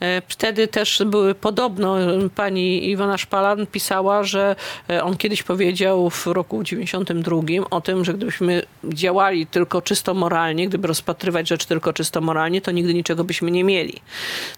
E, 0.00 0.22
Wtedy 0.28 0.68
też 0.74 1.02
były 1.06 1.34
podobno, 1.34 2.00
e, 2.00 2.28
pani 2.28 2.90
Iwona 2.90 3.18
Szpalan 3.18 3.66
pisała, 3.66 4.24
że 4.24 4.56
e, 4.90 5.04
on 5.04 5.16
kiedyś 5.16 5.42
powiedział 5.42 6.10
w 6.10 6.26
roku 6.26 6.62
92 6.62 7.40
o 7.70 7.80
tym, 7.80 8.04
że 8.04 8.14
gdybyśmy 8.14 8.62
działali 8.84 9.46
tylko 9.46 9.82
czysto 9.82 10.14
moralnie, 10.14 10.68
gdyby 10.68 10.88
rozpatrywać 10.88 11.48
rzecz 11.48 11.64
tylko 11.64 11.92
czysto 11.92 12.20
moralnie, 12.20 12.60
to 12.60 12.70
nigdy 12.70 12.94
niczego 12.94 13.24
byśmy 13.24 13.50
nie 13.50 13.64
mieli. 13.64 14.00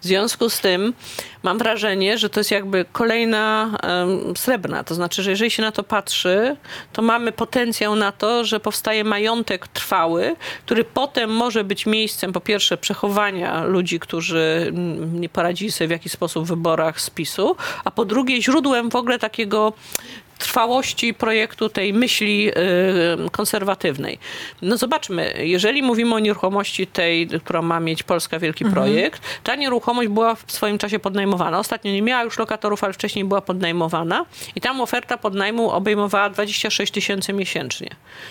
W 0.01 0.05
związku 0.05 0.51
z 0.51 0.61
tym 0.61 0.95
mam 1.43 1.59
wrażenie, 1.59 2.19
że 2.19 2.31
to 2.31 2.41
jest 2.41 2.51
jakby 2.51 2.85
kolejna 2.93 3.71
em, 3.83 4.37
srebrna. 4.37 4.85
To 4.85 4.95
znaczy, 4.95 5.23
że 5.23 5.31
jeżeli 5.31 5.51
się 5.51 5.63
na 5.63 5.73
to 5.73 5.83
patrzy, 5.83 6.57
to 6.93 7.03
mamy 7.03 7.33
potencjał 7.33 7.97
na 7.97 8.13
to, 8.13 8.45
że 8.45 8.61
powstaje 8.61 9.05
majątek 9.05 9.69
trwały, 9.69 10.37
który 10.65 10.85
potem 10.85 11.31
może 11.31 11.65
być 11.65 11.87
miejscem 11.87 12.33
po 12.33 12.41
pierwsze 12.41 12.77
przechowania 12.77 13.65
ludzi, 13.65 14.01
którzy 14.01 14.67
mm, 14.69 15.21
nie 15.21 15.29
poradzili 15.29 15.73
sobie 15.73 15.89
w 15.89 15.91
jakiś 15.91 16.06
sposób 16.09 16.45
w 16.45 16.49
wyborach 16.49 17.01
z 17.01 17.11
PiSu, 17.11 17.57
a 17.85 17.91
po 17.91 18.05
drugie 18.05 18.43
źródłem 18.43 18.91
w 18.91 18.97
ogóle 18.97 19.19
takiego 19.19 19.73
trwałości 20.39 21.15
projektu 21.15 21.69
tej 21.69 21.93
myśli 21.93 22.49
y, 22.49 23.31
konserwatywnej. 23.31 24.19
No 24.63 24.77
zobaczmy, 24.77 25.35
jeżeli 25.39 25.83
mówimy 25.83 26.15
o 26.15 26.19
nieruchomości 26.19 26.87
tej, 26.87 27.29
którą 27.29 27.63
ma 27.63 27.81
mieć 27.81 28.03
Polska 28.03 28.39
Wielki 28.39 28.65
Projekt, 28.65 29.23
ta 29.45 29.55
nieruchomość 29.57 30.09
była 30.09 30.35
w 30.35 30.53
swoim 30.53 30.79
czasie 30.79 30.99
podnajmowana. 30.99 31.59
Ostatnio 31.59 31.93
nie 31.93 32.03
miała 32.03 32.25
już 32.25 32.39
lokatorów, 32.39 32.85
ale 32.85 32.93
wcześniej 32.93 33.25
była 33.25 33.41
podnajmowana 33.41 34.27
i 34.55 34.61
tam 34.61 34.81
oferta 34.81 35.19
podnajmu 35.19 35.71
obejmowała 35.71 36.31
26 36.31 36.93
tysięcy 36.93 37.33
miesięcznie. 37.33 37.91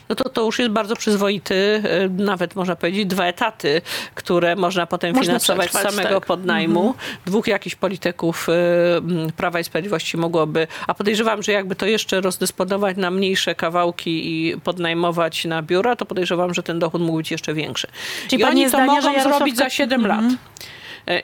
No 0.09 0.15
to 0.15 0.29
to 0.29 0.41
już 0.41 0.59
jest 0.59 0.71
bardzo 0.71 0.95
przyzwoity, 0.95 1.53
y, 1.55 2.09
nawet 2.09 2.55
można 2.55 2.75
powiedzieć 2.75 3.05
dwa 3.05 3.25
etaty, 3.25 3.81
które 4.15 4.55
można 4.55 4.85
potem 4.85 5.15
Można 5.15 5.23
finansować 5.23 5.71
z 5.71 5.73
samego 5.73 6.19
tak. 6.19 6.25
podnajmu. 6.25 6.95
Dwóch 7.25 7.47
jakichś 7.47 7.75
polityków 7.75 8.47
y, 8.49 9.31
Prawa 9.37 9.59
i 9.59 9.63
Sprawiedliwości 9.63 10.17
mogłoby, 10.17 10.67
a 10.87 10.93
podejrzewam, 10.93 11.43
że 11.43 11.51
jakby 11.51 11.75
to 11.75 11.85
jeszcze 11.95 12.21
rozdysponować 12.21 12.97
na 12.97 13.11
mniejsze 13.11 13.55
kawałki 13.55 14.31
i 14.31 14.57
podnajmować 14.57 15.45
na 15.45 15.61
biura, 15.61 15.95
to 15.95 16.05
podejrzewam, 16.05 16.53
że 16.53 16.63
ten 16.63 16.79
dochód 16.79 17.01
mógł 17.01 17.17
być 17.17 17.31
jeszcze 17.31 17.53
większy. 17.53 17.87
Czyli 18.27 18.41
I 18.41 18.45
oni 18.45 18.63
to 18.63 18.69
zdanie, 18.69 19.01
że 19.01 19.07
mogą 19.09 19.23
zrobić 19.23 19.57
za 19.57 19.63
Kaczy- 19.63 19.75
7 19.75 20.07
lat. 20.07 20.25
E, 20.25 20.37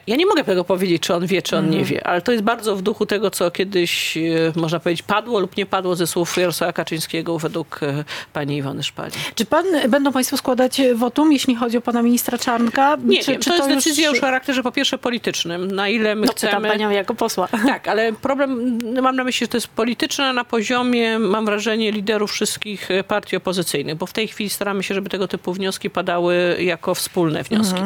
Ja 0.08 0.16
nie 0.16 0.26
mogę 0.26 0.44
tego 0.44 0.64
powiedzieć, 0.64 1.02
czy 1.02 1.14
on 1.14 1.26
wie, 1.26 1.42
czy 1.42 1.58
on 1.58 1.70
nie 1.70 1.84
wie, 1.84 2.08
ale 2.08 2.22
to 2.22 2.32
jest 2.32 2.44
bardzo 2.44 2.76
w 2.76 2.82
duchu 2.82 3.06
tego, 3.06 3.32
co 3.32 3.52
kiedyś, 3.52 4.18
e, 4.18 4.22
można 4.56 4.80
powiedzieć, 4.80 5.04
padło 5.04 5.40
lub 5.40 5.58
nie 5.58 5.66
padło 5.66 5.96
ze 5.96 6.08
słów 6.08 6.38
Jarosława 6.38 6.74
Kaczyńskiego 6.74 7.40
według 7.40 7.84
e, 7.84 8.04
pani 8.34 8.58
Iwony 8.58 8.84
Szpali. 8.84 9.12
Czy 9.36 9.46
pan, 9.46 9.66
będą 9.90 10.12
państwo 10.12 10.38
składać 10.38 10.82
wotum, 10.96 11.34
jeśli 11.34 11.56
chodzi 11.56 11.78
o 11.78 11.82
pana 11.82 12.02
ministra 12.02 12.38
Czarnka? 12.38 12.98
Nie 13.04 13.24
czy, 13.24 13.32
wiem, 13.32 13.42
czy 13.42 13.50
to 13.50 13.56
jest 13.56 13.70
decyzja 13.70 14.10
już 14.10 14.18
o 14.18 14.22
charakterze 14.22 14.64
po 14.64 14.72
pierwsze 14.72 14.98
politycznym, 14.98 15.72
na 15.72 15.90
ile 15.90 16.16
my 16.16 16.26
No, 16.26 16.34
pytam 16.34 16.50
chcemy... 16.50 16.70
panią 16.70 16.90
jako 16.90 17.16
posła. 17.16 17.48
Tak, 17.72 17.88
ale 17.88 18.14
problem, 18.14 18.80
no 18.94 19.02
mam 19.02 19.16
na 19.16 19.24
myśli, 19.24 19.46
że 19.46 19.48
to 19.48 19.58
jest 19.58 19.68
polityczne 19.68 20.34
na 20.34 20.44
poziomie, 20.44 21.20
mam 21.20 21.46
wrażenie, 21.46 21.92
liderów 21.92 22.32
wszystkich 22.32 22.92
e, 22.92 23.04
partii 23.04 23.36
opozycyjnych, 23.36 23.96
bo 23.96 24.06
w 24.06 24.14
tej 24.14 24.28
chwili 24.28 24.50
staramy 24.50 24.84
się, 24.84 24.94
żeby 24.94 25.10
tego 25.10 25.28
typu 25.28 25.54
wnioski 25.54 25.90
padały 25.90 26.58
jako 26.60 26.96
wspólne 26.96 27.44
wnioski. 27.44 27.82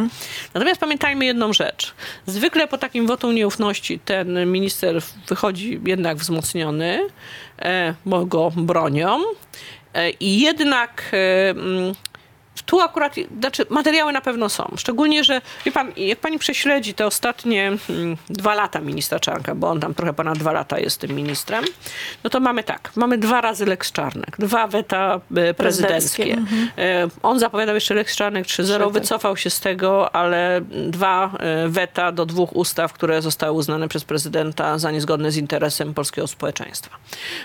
Natomiast 0.53 0.79
pamiętajmy 0.79 1.25
jedną 1.25 1.53
rzecz. 1.53 1.84
Zwykle 2.25 2.67
po 2.67 2.77
takim 2.77 3.07
wotum 3.07 3.35
nieufności 3.35 3.99
ten 3.99 4.51
minister 4.51 5.01
wychodzi 5.27 5.79
jednak 5.85 6.17
wzmocniony, 6.17 7.07
e, 7.59 7.95
bo 8.05 8.25
go 8.25 8.51
bronią. 8.55 9.21
E, 9.93 10.09
i 10.09 10.39
jednak... 10.39 11.11
Tu 12.65 12.81
akurat, 12.81 13.15
znaczy 13.39 13.65
materiały 13.69 14.13
na 14.13 14.21
pewno 14.21 14.49
są. 14.49 14.73
Szczególnie, 14.77 15.23
że 15.23 15.41
wie 15.65 15.71
pan, 15.71 15.91
jak 15.97 16.19
pani 16.19 16.39
prześledzi 16.39 16.93
te 16.93 17.05
ostatnie 17.05 17.67
mm, 17.89 18.17
dwa 18.29 18.55
lata 18.55 18.81
ministra 18.81 19.19
Czarnka, 19.19 19.55
bo 19.55 19.69
on 19.69 19.79
tam 19.79 19.93
trochę 19.93 20.13
ponad 20.13 20.37
dwa 20.37 20.51
lata 20.51 20.79
jest 20.79 21.01
tym 21.01 21.11
ministrem, 21.11 21.65
no 22.23 22.29
to 22.29 22.39
mamy 22.39 22.63
tak, 22.63 22.91
mamy 22.95 23.17
dwa 23.17 23.41
razy 23.41 23.65
Lex 23.65 23.91
Czarnek, 23.91 24.35
dwa 24.39 24.67
weta 24.67 25.21
e, 25.35 25.53
prezydenckie. 25.53 26.23
Prezydenckie, 26.23 26.75
E, 26.77 27.07
On 27.23 27.39
zapowiadał 27.39 27.75
jeszcze 27.75 27.93
Lex 27.93 28.15
Czarnek 28.15 28.45
3.0, 28.45 28.79
tak. 28.79 28.89
wycofał 28.89 29.37
się 29.37 29.49
z 29.49 29.59
tego, 29.59 30.15
ale 30.15 30.61
dwa 30.87 31.31
e, 31.39 31.69
weta 31.69 32.11
do 32.11 32.25
dwóch 32.25 32.55
ustaw, 32.55 32.93
które 32.93 33.21
zostały 33.21 33.51
uznane 33.51 33.87
przez 33.87 34.03
prezydenta 34.03 34.77
za 34.77 34.91
niezgodne 34.91 35.31
z 35.31 35.37
interesem 35.37 35.93
polskiego 35.93 36.27
społeczeństwa. 36.27 36.97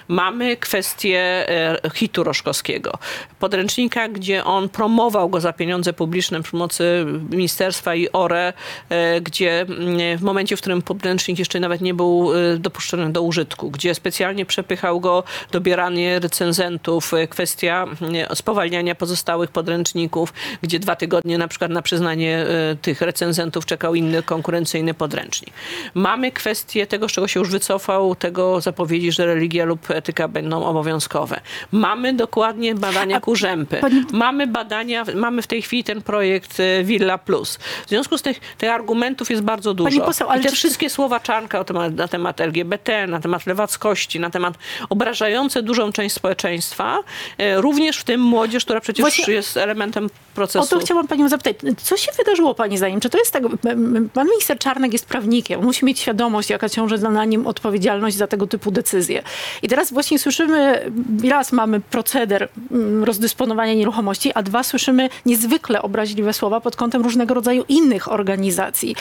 Mamy 0.09 0.57
kwestię 0.57 1.47
hitu 1.95 2.25
Roszkowskiego, 2.25 2.99
podręcznika, 3.38 4.09
gdzie 4.09 4.45
on 4.45 4.69
promował 5.00 5.28
go 5.28 5.40
za 5.40 5.52
pieniądze 5.52 5.92
publiczne 5.92 6.42
przy 6.42 6.50
pomocy 6.52 7.07
ministerstwa 7.30 7.95
i 7.95 8.09
ORE, 8.12 8.52
e, 8.88 9.21
gdzie 9.21 9.61
mm, 9.61 10.19
w 10.19 10.23
momencie, 10.23 10.57
w 10.57 10.61
którym 10.61 10.83
podręcznik 10.83 11.38
jeszcze 11.38 11.61
nawet 11.61 11.80
nie 11.80 11.95
był 11.95 12.33
e, 12.35 12.57
dopuszczony 12.59 13.12
do 13.12 13.23
użytku, 13.23 13.71
gdzie 13.71 13.95
specjalnie 13.95 14.47
przepychał 14.47 15.00
go 15.00 15.23
dobieranie 15.52 16.19
recenzentów, 16.19 17.14
e, 17.14 17.26
kwestia 17.28 17.87
mm, 18.02 18.37
spowalniania 18.37 18.95
pozostałych 18.95 19.50
podręczników, 19.50 20.33
gdzie 20.62 20.78
dwa 20.78 20.97
tygodnie 20.97 21.38
na 21.38 21.49
przykład 21.49 21.71
na 21.71 21.83
przyznanie 21.83 22.47
tych 22.83 23.00
recenzentów 23.00 23.66
czekał 23.66 23.95
inny 23.95 24.23
konkurencyjny 24.23 24.95
podręcznik. 24.95 25.50
Mamy 25.95 26.33
kwestię 26.33 26.87
tego, 26.87 27.09
z 27.09 27.12
czego 27.12 27.28
się 27.28 27.40
już 27.40 27.50
wycofał, 27.50 28.14
tego 28.14 28.61
zapowiedzi, 28.61 29.12
że 29.12 29.26
religia 29.26 29.64
lub 29.64 29.90
etyka 29.90 30.28
będą 30.28 30.64
obowiązkowe. 30.64 31.40
Mamy 31.73 32.12
dokładnie 32.14 32.75
badania 32.75 33.21
Kurzępy. 33.21 33.76
pani- 33.76 34.04
Mamy 34.12 34.47
badania, 34.47 34.89
mamy 35.14 35.42
w 35.42 35.47
tej 35.47 35.62
chwili 35.62 35.85
ten 35.85 36.02
projekt 36.02 36.61
e, 36.61 36.85
Villa 36.85 37.18
Plus. 37.18 37.59
W 37.87 37.88
związku 37.88 38.18
z 38.18 38.23
tych, 38.23 38.40
tych 38.59 38.70
argumentów 38.70 39.30
jest 39.30 39.42
bardzo 39.42 39.75
dużo. 39.75 39.88
Pani 39.90 40.00
poseł, 40.00 40.28
ale 40.28 40.40
I 40.40 40.44
te 40.44 40.50
czy- 40.50 40.56
wszystkie 40.56 40.90
słowa 40.90 41.20
Czarnka 41.20 41.59
na 41.59 41.64
temat, 41.64 41.94
na 41.94 42.09
temat 42.09 42.40
LGBT, 42.40 43.06
na 43.06 43.20
temat 43.20 43.47
lewackości, 43.47 44.20
na 44.20 44.30
temat 44.30 44.54
obrażające 44.90 45.62
dużą 45.62 45.92
część 45.92 46.14
społeczeństwa, 46.14 46.99
e, 47.38 47.61
również 47.61 47.97
w 47.99 48.04
tym 48.04 48.20
młodzież, 48.20 48.64
która 48.64 48.80
przecież 48.80 49.00
Właśnie- 49.02 49.35
jest 49.35 49.56
elementem 49.56 50.06
O 50.06 50.35
procesu. 50.35 50.68
to 50.68 50.78
chciałam 50.80 51.09
panią 51.09 51.28
zapytać. 51.28 51.56
Co 51.82 51.97
się 51.97 52.12
wydarzyło 52.18 52.54
pani 52.54 52.78
zdaniem? 52.78 53.00
Czy 53.00 53.11
to 53.11 53.18
jest 53.18 53.32
tak, 53.32 53.42
pan 54.14 54.26
minister 54.28 54.59
Czarnek 54.59 54.92
jest 54.92 55.06
prawnikiem, 55.06 55.64
musi 55.64 55.85
mieć 55.85 56.00
świadomość, 56.00 56.50
jaka 56.50 56.68
ciąży 56.68 56.99
na 56.99 57.25
nim 57.25 57.47
odpowiedzialność 57.47 58.16
za 58.16 58.26
tego 58.26 58.47
typu 58.47 58.70
decyzje. 58.70 59.23
I 59.62 59.68
teraz 59.68 59.92
właśnie 59.92 60.18
słyszymy, 60.18 60.90
raz 61.30 61.52
mamy 61.52 61.80
proceder 61.80 62.49
mm, 62.70 63.04
rozdysponowania 63.04 63.75
nieruchomości, 63.75 64.32
a 64.35 64.42
dwa 64.42 64.62
słyszymy 64.62 64.79
niezwykle 65.26 65.82
obraźliwe 65.82 66.32
słowa 66.32 66.60
pod 66.60 66.76
kątem 66.76 67.02
różnego 67.02 67.34
rodzaju 67.34 67.64
innych 67.68 68.12
organizacji. 68.12 68.96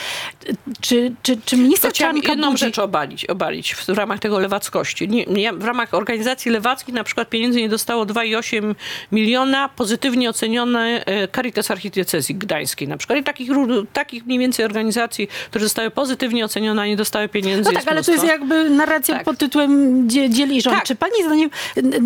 Czy, 0.80 1.12
czy, 1.22 1.36
czy 1.44 1.56
minister 1.56 1.92
Czarnka 1.92 2.28
jedną 2.28 2.50
budzi... 2.50 2.64
rzecz 2.64 2.78
obalić, 2.78 3.24
obalić 3.24 3.74
w, 3.74 3.88
ramach 3.88 4.18
tego 4.18 4.38
lewackości. 4.38 5.08
Nie, 5.08 5.26
nie, 5.26 5.52
w 5.52 5.64
ramach 5.64 5.94
organizacji 5.94 6.50
lewackich 6.50 6.94
na 6.94 7.04
przykład 7.04 7.28
pieniędzy 7.28 7.60
nie 7.60 7.68
dostało 7.68 8.06
2,8 8.06 8.74
miliona, 9.12 9.68
pozytywnie 9.68 10.30
ocenione 10.30 11.04
e, 11.06 11.28
Caritas 11.28 11.70
Archidiecezji 11.70 12.34
Gdańskiej 12.34 12.88
na 12.88 12.96
przykład. 12.96 13.18
I 13.18 13.24
takich, 13.24 13.50
takich 13.92 14.26
mniej 14.26 14.38
więcej 14.38 14.64
organizacji, 14.64 15.28
które 15.50 15.64
zostały 15.64 15.90
pozytywnie 15.90 16.44
ocenione, 16.44 16.82
a 16.82 16.86
nie 16.86 16.96
dostały 16.96 17.28
pieniędzy 17.28 17.72
No 17.72 17.78
tak, 17.80 17.88
ale 17.88 18.04
to 18.04 18.12
jest 18.12 18.24
mnóstwo. 18.24 18.38
jakby 18.38 18.70
narracja 18.70 19.14
Tak. 19.14 19.24
pod 19.24 19.38
tytułem 19.38 20.08
dzie, 20.08 20.30
dzieli 20.30 20.62
rząd. 20.62 20.76
Tak. 20.76 20.84
Czy 20.84 20.94
pani 20.96 21.24
zdaniem 21.24 21.50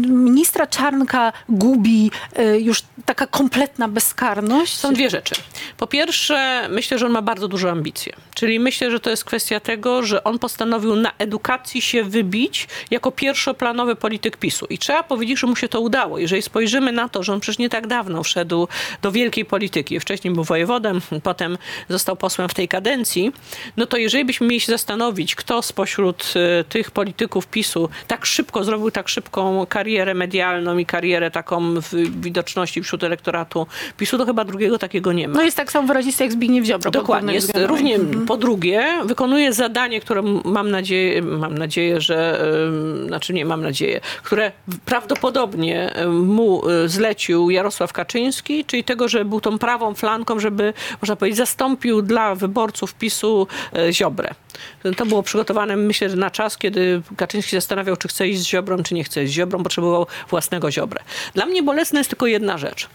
ministra 0.06 0.66
Czarnka 0.66 1.32
gubi 1.48 2.10
y, 2.38 2.60
już 2.60 2.82
taka 3.04 3.26
kompletna 3.26 3.63
bezkarność? 3.88 4.76
Są 4.76 4.94
dwie 4.94 5.10
rzeczy. 5.10 5.34
Po 5.76 5.86
pierwsze, 5.86 6.68
myślę, 6.70 6.98
że 6.98 7.06
on 7.06 7.12
ma 7.12 7.22
bardzo 7.22 7.48
duże 7.48 7.70
ambicje. 7.70 8.12
Czyli 8.34 8.60
myślę, 8.60 8.90
że 8.90 9.00
to 9.00 9.10
jest 9.10 9.24
kwestia 9.24 9.60
tego, 9.60 10.02
że 10.02 10.24
on 10.24 10.38
postanowił 10.38 10.96
na 10.96 11.12
edukacji 11.18 11.80
się 11.82 12.04
wybić 12.04 12.68
jako 12.90 13.12
pierwszoplanowy 13.12 13.96
polityk 13.96 14.36
PiSu. 14.36 14.66
I 14.70 14.78
trzeba 14.78 15.02
powiedzieć, 15.02 15.38
że 15.38 15.46
mu 15.46 15.56
się 15.56 15.68
to 15.68 15.80
udało. 15.80 16.18
Jeżeli 16.18 16.42
spojrzymy 16.42 16.92
na 16.92 17.08
to, 17.08 17.22
że 17.22 17.32
on 17.32 17.40
przecież 17.40 17.58
nie 17.58 17.68
tak 17.68 17.86
dawno 17.86 18.22
wszedł 18.22 18.68
do 19.02 19.12
wielkiej 19.12 19.44
polityki, 19.44 20.00
wcześniej 20.00 20.34
był 20.34 20.44
wojewodem, 20.44 21.00
potem 21.22 21.58
został 21.88 22.16
posłem 22.16 22.48
w 22.48 22.54
tej 22.54 22.68
kadencji, 22.68 23.32
no 23.76 23.86
to 23.86 23.96
jeżeli 23.96 24.24
byśmy 24.24 24.46
mieli 24.46 24.60
się 24.60 24.72
zastanowić, 24.72 25.34
kto 25.34 25.62
spośród 25.62 26.34
e, 26.60 26.64
tych 26.64 26.90
polityków 26.90 27.46
PiSu 27.46 27.88
tak 28.06 28.26
szybko 28.26 28.64
zrobił 28.64 28.90
tak 28.90 29.08
szybką 29.08 29.66
karierę 29.66 30.14
medialną 30.14 30.78
i 30.78 30.86
karierę 30.86 31.30
taką 31.30 31.80
w 31.80 32.20
widoczności 32.20 32.82
wśród 32.82 33.04
elektoratu 33.04 33.53
PiSu, 33.96 34.18
to 34.18 34.26
chyba 34.26 34.44
drugiego 34.44 34.78
takiego 34.78 35.12
nie 35.12 35.28
ma. 35.28 35.34
No 35.34 35.42
jest 35.42 35.56
tak 35.56 35.72
samo 35.72 35.88
wyrazisty 35.88 36.24
jak 36.24 36.32
Zbigniew 36.32 36.66
Ziobro. 36.66 36.90
Dokładnie. 36.90 37.34
Jest 37.34 37.52
równie 37.66 37.94
Mhm. 37.94 38.26
po 38.26 38.36
drugie, 38.36 38.86
wykonuje 39.04 39.52
zadanie, 39.52 40.00
które 40.00 40.22
mam 40.44 40.70
nadzieję, 40.70 41.22
mam 41.22 41.58
nadzieję, 41.58 42.00
że 42.00 42.46
znaczy 43.06 43.32
nie 43.32 43.44
mam 43.44 43.62
nadzieję, 43.62 44.00
które 44.22 44.52
prawdopodobnie 44.84 45.94
mu 46.10 46.68
y, 46.68 46.88
zlecił 46.88 47.50
Jarosław 47.50 47.92
Kaczyński, 47.92 48.64
czyli 48.64 48.84
tego, 48.84 49.08
że 49.08 49.24
był 49.24 49.40
tą 49.40 49.58
prawą 49.58 49.94
flanką, 49.94 50.40
żeby, 50.40 50.72
można 51.02 51.16
powiedzieć, 51.16 51.36
zastąpił 51.36 52.02
dla 52.02 52.34
wyborców 52.34 52.94
PiSu 52.94 53.46
y, 53.88 53.92
Ziobrę. 53.92 54.30
To 54.96 55.06
było 55.06 55.22
przygotowane, 55.22 55.76
myślę, 55.76 56.08
na 56.08 56.30
czas, 56.30 56.58
kiedy 56.58 57.02
Kaczyński 57.16 57.56
zastanawiał, 57.56 57.96
czy 57.96 58.08
chce 58.08 58.28
iść 58.28 58.40
z 58.40 58.46
Ziobrą, 58.46 58.82
czy 58.82 58.94
nie 58.94 59.04
chce 59.04 59.24
iść 59.24 59.32
z 59.32 59.36
Ziobrą, 59.36 59.62
potrzebował 59.62 60.06
własnego 60.30 60.70
Ziobrę. 60.70 61.00
Dla 61.34 61.46
mnie 61.46 61.62
bolesna 61.62 62.00
jest 62.00 62.10
tylko 62.10 62.26
jedna 62.26 62.58
rzecz. 62.58 62.88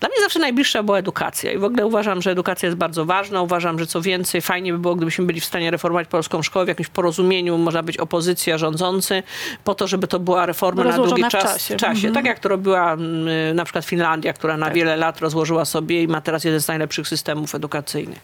Dla 0.00 0.08
mnie 0.08 0.20
zawsze 0.20 0.38
najbliższa 0.38 0.82
była 0.82 0.98
edukacja 0.98 1.52
i 1.52 1.58
w 1.58 1.64
ogóle 1.64 1.86
uważam, 1.86 2.22
że 2.22 2.30
edukacja 2.30 2.66
jest 2.66 2.78
bardzo 2.78 3.04
ważna. 3.04 3.42
Uważam, 3.42 3.78
że 3.78 3.86
co 3.86 4.00
więcej, 4.00 4.40
fajnie 4.40 4.72
by 4.72 4.78
było, 4.78 4.94
gdybyśmy 4.94 5.24
byli 5.26 5.40
w 5.40 5.44
stanie 5.44 5.70
reformować 5.70 6.08
polską 6.08 6.42
szkołę 6.42 6.64
w 6.64 6.68
jakimś 6.68 6.88
porozumieniu, 6.88 7.58
można 7.58 7.82
być 7.82 7.98
opozycja, 7.98 8.58
rządzący, 8.58 9.22
po 9.64 9.74
to, 9.74 9.86
żeby 9.86 10.06
to 10.06 10.20
była 10.20 10.46
reforma 10.46 10.84
na 10.84 10.96
długi 10.96 11.24
w 11.24 11.28
czas. 11.28 11.68
czasie. 11.76 12.12
Tak 12.12 12.24
jak 12.24 12.38
to 12.38 12.48
robiła 12.48 12.92
mm, 12.92 13.56
na 13.56 13.64
przykład 13.64 13.84
Finlandia, 13.84 14.32
która 14.32 14.56
na 14.56 14.70
wiele 14.70 14.96
lat 14.96 15.20
rozłożyła 15.20 15.64
sobie 15.64 16.02
i 16.02 16.08
ma 16.08 16.20
teraz 16.20 16.44
jeden 16.44 16.60
z 16.60 16.68
najlepszych 16.68 17.08
systemów 17.08 17.54
edukacyjnych. 17.54 18.20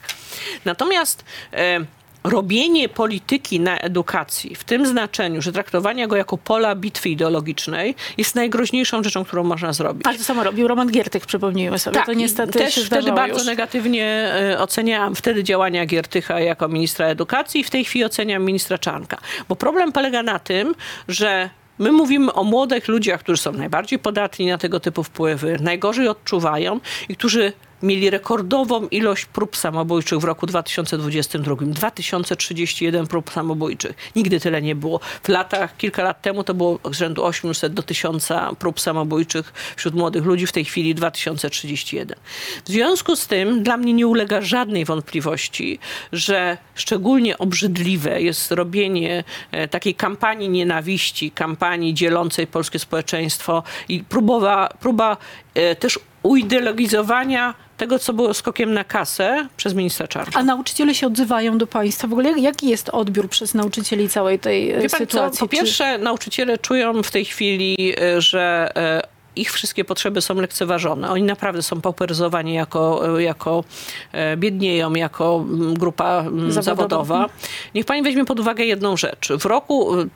Natomiast 0.65 1.25
e, 1.53 1.81
robienie 2.25 2.89
polityki 2.89 3.61
na 3.61 3.79
edukacji 3.79 4.55
w 4.55 4.65
tym 4.65 4.87
znaczeniu, 4.87 5.43
że 5.43 5.53
traktowanie 5.53 6.09
go 6.09 6.17
jako 6.17 6.39
pola 6.39 6.75
bitwy 6.75 7.09
ideologicznej 7.09 7.95
jest 8.19 8.35
najgroźniejszą 8.35 9.03
rzeczą, 9.03 9.25
którą 9.25 9.45
można 9.45 9.73
zrobić. 9.73 10.07
Ale 10.07 10.19
to 10.19 10.25
samo 10.25 10.45
robił 10.45 10.69
Roman 10.69 10.91
Giertych, 10.91 11.27
przypomnijmy 11.27 11.79
sobie. 11.79 11.97
Tak, 11.97 12.07
to 12.07 12.13
niestety 12.13 12.59
też 12.59 12.85
wtedy 12.87 13.13
bardzo 13.13 13.39
już. 13.39 13.47
negatywnie 13.47 14.07
e, 14.07 14.59
oceniałam 14.59 15.15
wtedy 15.15 15.45
działania 15.45 15.87
Giertycha 15.87 16.41
jako 16.41 16.69
ministra 16.69 17.07
edukacji 17.07 17.61
i 17.61 17.65
w 17.65 17.71
tej 17.71 17.85
chwili 17.85 18.05
oceniam 18.05 18.45
ministra 18.45 18.79
Czarnka. 18.79 19.19
Bo 19.49 19.57
problem 19.57 19.93
polega 19.93 20.23
na 20.23 20.39
tym, 20.39 20.75
że 21.09 21.51
My 21.79 21.93
mówimy 21.93 22.33
o 22.33 22.45
młodych 22.45 22.89
ludziach, 22.89 23.21
którzy 23.21 23.43
są 23.43 23.53
najbardziej 23.53 23.99
podatni 23.99 24.47
na 24.47 24.59
tego 24.59 24.81
typu 24.81 25.03
wpływy, 25.03 25.59
najgorzej 25.61 26.09
odczuwają 26.09 26.81
i 27.09 27.17
którzy 27.17 27.53
mieli 27.83 28.11
rekordową 28.11 28.89
ilość 28.89 29.25
prób 29.25 29.57
samobójczych 29.57 30.19
w 30.19 30.25
roku 30.25 30.47
2022. 30.47 31.57
2031 31.61 33.07
prób 33.07 33.31
samobójczych. 33.31 33.97
Nigdy 34.17 34.41
tyle 34.41 34.63
nie 34.63 34.75
było. 34.75 35.01
W 35.23 35.29
latach, 35.29 35.77
kilka 35.77 36.03
lat 36.03 36.23
temu 36.23 36.45
to 36.45 36.55
było 36.55 36.79
z 36.91 36.97
rzędu 36.97 37.25
800 37.25 37.75
do 37.75 37.83
1000 37.83 38.29
prób 38.59 38.81
samobójczych 38.81 39.53
wśród 39.77 39.95
młodych 39.95 40.25
ludzi, 40.25 40.47
w 40.47 40.53
tej 40.53 40.65
chwili 40.65 40.95
2031. 40.95 42.19
W 42.65 42.69
związku 42.69 43.17
z 43.17 43.27
tym 43.27 43.63
dla 43.63 43.77
mnie 43.77 43.93
nie 43.93 44.07
ulega 44.07 44.41
żadnej 44.41 44.85
wątpliwości, 44.85 45.79
że 46.13 46.59
szczególnie 46.75 47.39
obrzydliwe 47.39 48.23
jest 48.23 48.53
robienie 48.53 49.25
e, 49.51 49.69
takiej 49.69 49.95
kampanii 49.95 50.49
nienawiści, 50.49 51.31
kampanii 51.31 51.95
dzielącej 51.95 52.47
polskie 52.47 52.79
społeczeństwo 52.79 53.63
i 53.89 54.05
próbowa, 54.05 54.69
próba 54.81 55.17
e, 55.55 55.77
też 55.77 55.99
uideologizowania 56.23 57.55
tego, 57.83 57.99
co 57.99 58.13
było 58.13 58.35
skokiem 58.35 58.75
na 58.75 58.85
kasę 58.85 59.49
przez 59.57 59.75
ministra 59.75 60.09
Czarnka. 60.09 60.39
A 60.41 60.43
nauczyciele 60.43 60.95
się 60.95 61.07
odzywają 61.07 61.59
do 61.59 61.67
państwa. 61.67 62.09
W 62.09 62.13
ogóle 62.13 62.29
jak- 62.31 62.41
jaki 62.41 62.69
jest 62.69 62.89
odbiór 62.89 63.29
przez 63.29 63.55
nauczycieli 63.55 64.09
całej 64.09 64.39
tej 64.39 64.71
e, 64.71 64.81
Wie 64.81 64.89
pan 64.89 64.99
sytuacji? 65.01 65.39
co, 65.39 65.45
po 65.47 65.51
Czy- 65.51 65.57
pierwsze 65.57 65.99
nauczyciele 65.99 66.59
czują 66.59 67.03
w 67.03 67.11
tej 67.11 67.25
chwili, 67.25 67.95
e, 68.01 68.21
że 68.21 68.73
e, 68.77 69.03
ich 69.37 69.53
wszystkie 69.53 69.85
potrzeby 69.85 70.21
są 70.21 70.35
lekceważone. 70.35 71.11
Oni 71.11 71.23
naprawdę 71.23 71.63
są 71.63 71.81
pauperyzowani 71.81 72.55
jako, 72.55 73.19
jako 73.19 73.65
e, 74.13 74.37
biednieją, 74.37 74.95
jako 74.95 75.45
mm, 75.49 75.75
grupa 75.75 76.21
mm, 76.21 76.53
Zawodowa. 76.53 76.63
zawodowa. 76.63 77.29
Niech 77.75 77.87
pani 77.87 78.03
weźmie 78.03 78.25
pod 78.25 78.41
uwagę 78.41 78.65
jedną 78.65 78.97
rzecz. 78.97 79.29
W 79.39 79.45
roku, 79.45 80.01
e, 80.01 80.07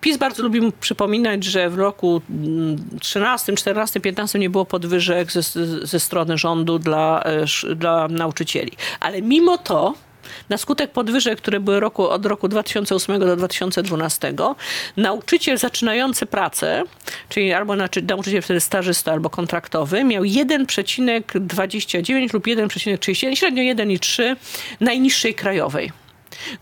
PiS 0.00 0.16
bardzo 0.16 0.42
lubi 0.42 0.72
przypominać, 0.80 1.44
że 1.44 1.70
w 1.70 1.78
roku 1.78 2.22
mm, 2.30 2.76
13, 3.00 3.52
14, 3.52 4.00
15 4.00 4.38
nie 4.38 4.50
było 4.50 4.64
podwyżek 4.64 5.32
ze, 5.32 5.42
ze 5.86 6.00
strony 6.00 6.38
rządu 6.38 6.78
dla, 6.78 7.22
e, 7.22 7.74
dla 7.74 8.08
nauczycieli. 8.08 8.72
Ale 9.00 9.22
mimo 9.22 9.58
to 9.58 9.94
na 10.48 10.58
skutek 10.58 10.90
podwyżek, 10.90 11.38
które 11.38 11.60
były 11.60 11.80
roku, 11.80 12.08
od 12.08 12.26
roku 12.26 12.48
2008 12.48 13.20
do 13.20 13.36
2012, 13.36 14.34
nauczyciel 14.96 15.58
zaczynający 15.58 16.26
pracę, 16.26 16.82
czyli 17.28 17.52
albo 17.52 17.74
nauczy- 17.74 18.08
nauczyciel 18.08 18.42
wtedy 18.42 18.60
stażysta 18.60 19.12
albo 19.12 19.30
kontraktowy, 19.30 20.04
miał 20.04 20.24
1,29 20.24 22.34
lub 22.34 22.46
1,31, 22.46 23.36
średnio 23.36 23.62
1,3 23.62 24.36
najniższej 24.80 25.34
krajowej. 25.34 25.92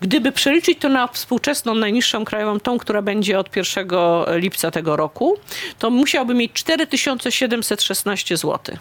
Gdyby 0.01 0.33
przeliczyć 0.33 0.79
to 0.79 0.89
na 0.89 1.07
współczesną 1.07 1.75
najniższą 1.75 2.25
krajową, 2.25 2.61
tą, 2.61 2.79
która 2.79 3.03
będzie 3.03 3.39
od 3.39 3.57
1 3.57 3.89
lipca 4.37 4.71
tego 4.71 4.97
roku, 4.97 5.37
to 5.79 5.91
musiałby 5.91 6.35
mieć 6.35 6.53
4716 6.53 8.37
zł. 8.37 8.77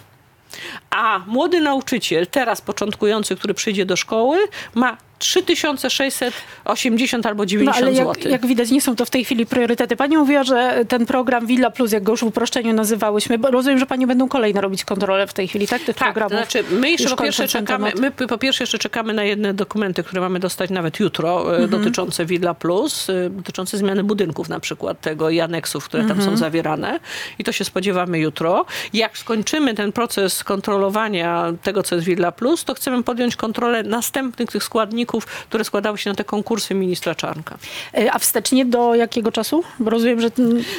A 0.90 1.20
młody 1.28 1.62
nauczyciel, 1.62 2.28
teraz 2.28 2.62
początkujący, 2.62 3.36
który 3.36 3.54
przyjdzie 3.54 3.86
do 3.86 3.96
szkoły, 3.96 4.38
ma 4.74 4.98
3680 5.20 7.26
albo 7.26 7.44
No 7.44 7.46
90 7.46 7.84
ale 7.88 7.94
jak, 7.94 8.08
zł. 8.08 8.32
jak 8.32 8.46
widać, 8.46 8.72
nie 8.72 8.82
są 8.82 8.96
to 8.96 9.06
w 9.06 9.10
tej 9.10 9.26
chwili 9.26 9.46
priorytety. 9.46 9.96
Pani 9.96 10.18
mówiła, 10.18 10.44
że 10.44 10.86
ten 10.88 11.06
program 11.06 11.46
Villa 11.46 11.72
Plus, 11.72 11.92
jak 11.92 12.04
go 12.04 12.12
już 12.12 12.22
w 12.22 12.24
uproszczeniu 12.24 12.74
nazywałyśmy, 12.74 13.38
bo 13.38 13.52
rozumiem, 13.52 13.80
że 13.80 13.86
pani 13.86 14.08
będą 14.08 14.28
kolejne 14.28 14.62
robić 14.62 14.86
kontrole 14.86 15.28
w 15.28 15.34
tej 15.34 15.48
chwili, 15.48 15.68
tak? 15.68 15.82
Tych 15.82 15.96
Tak, 15.96 16.14
programów. 16.14 16.38
znaczy 16.38 16.64
my 16.72 16.92
jeszcze 16.92 17.10
po 17.10 17.24
pierwsze 17.24 17.48
czekamy, 17.48 17.92
my 18.00 18.12
po 18.12 18.38
pierwsze 18.38 18.64
jeszcze 18.64 18.80
czekamy 18.80 19.14
na 19.14 19.24
jedne 19.24 19.54
dokumenty, 19.54 20.04
które 20.04 20.22
mamy 20.22 20.40
dostać 20.40 20.70
nawet 20.70 21.00
jutro, 21.00 21.40
Mhm. 21.42 21.64
e, 21.64 21.68
dotyczące 21.68 22.26
Villa 22.26 22.54
Plus, 22.54 23.10
e, 23.10 23.30
dotyczące 23.30 23.78
zmiany 23.78 24.04
budynków 24.04 24.50
na 24.50 24.60
przykład 24.60 25.02
tego 25.02 25.30
i 25.30 25.42
aneksów, 25.42 25.86
które 25.86 26.04
Mhm. 26.04 26.20
tam 26.22 26.30
są 26.32 26.38
zawierane 26.38 27.00
i 27.40 27.44
to 27.44 27.52
się 27.52 27.66
spodziewamy 27.66 28.20
jutro. 28.20 28.66
Jak 28.94 29.18
skończymy 29.18 29.74
ten 29.74 29.92
proces 29.92 30.44
kontrolowania 30.44 31.54
tego, 31.64 31.84
co 31.84 31.96
jest 31.96 32.08
Villa 32.08 32.32
Plus, 32.32 32.64
to 32.64 32.74
chcemy 32.74 33.04
podjąć 33.04 33.36
kontrolę 33.36 33.84
następnych 33.84 34.50
tych 34.52 34.64
składników, 34.64 35.05
które 35.50 35.64
składały 35.64 35.98
się 35.98 36.10
na 36.10 36.16
te 36.16 36.24
konkursy 36.24 36.74
ministra 36.76 37.16
Czarnka. 37.16 37.58
E, 37.98 38.12
A 38.14 38.20
wstecznie 38.20 38.66
do 38.66 38.96
jakiego 38.96 39.32
czasu? 39.32 39.64
Bo 39.80 39.90
rozumiem, 39.90 40.22
że 40.22 40.32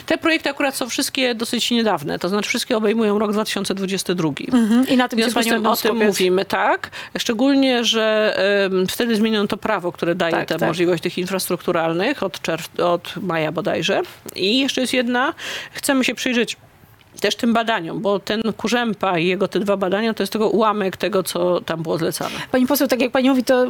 Te 0.07 0.19
projekty 0.19 0.51
akurat 0.51 0.77
są 0.77 0.89
wszystkie 0.89 1.35
dosyć 1.35 1.71
niedawne, 1.71 2.19
to 2.19 2.29
znaczy 2.29 2.49
wszystkie 2.49 2.77
obejmują 2.77 3.19
rok 3.19 3.33
2022. 3.33 4.29
Mhm. 4.53 4.89
i 4.89 4.97
na 4.97 5.09
tym 5.09 5.19
W 5.19 5.23
się 5.23 5.31
związku 5.31 5.43
z 5.43 5.55
tym 5.55 5.67
o 5.67 5.77
tym 5.77 6.07
mówimy, 6.07 6.45
tak. 6.45 6.91
Szczególnie, 7.19 7.85
że 7.85 8.35
em, 8.65 8.87
wtedy 8.87 9.17
zmieniono 9.17 9.49
to 9.49 9.57
prawo, 9.57 9.93
które 9.93 10.15
daje 10.15 10.33
Tak, 10.33 10.49
tę 10.49 10.59
tak. 10.59 10.69
możliwość 10.69 11.03
tych 11.03 11.19
infrastrukturalnych 11.19 12.23
od, 12.23 12.41
czerw- 12.43 12.81
od 12.83 13.17
maja 13.17 13.53
bodajże. 13.53 14.03
I 14.37 14.59
jeszcze 14.59 14.81
jest 14.81 14.93
jedna, 14.93 15.35
chcemy 15.73 16.05
się 16.05 16.15
przyjrzeć 16.15 16.57
też 17.21 17.37
tym 17.37 17.53
badaniom, 17.53 18.01
bo 18.01 18.19
ten 18.19 18.43
Kurzępa 18.57 19.19
i 19.19 19.27
jego 19.27 19.49
te 19.49 19.61
dwa 19.61 19.77
badania 19.77 20.15
to 20.15 20.23
jest 20.23 20.33
tylko 20.33 20.49
ułamek 20.49 20.97
tego, 20.97 21.23
co 21.23 21.61
tam 21.61 21.83
było 21.83 21.99
zlecane. 21.99 22.35
Pani 22.53 22.67
poseł, 22.67 22.89
tak 22.89 23.01
jak 23.01 23.11
pani 23.11 23.31
mówi, 23.31 23.45
to 23.45 23.67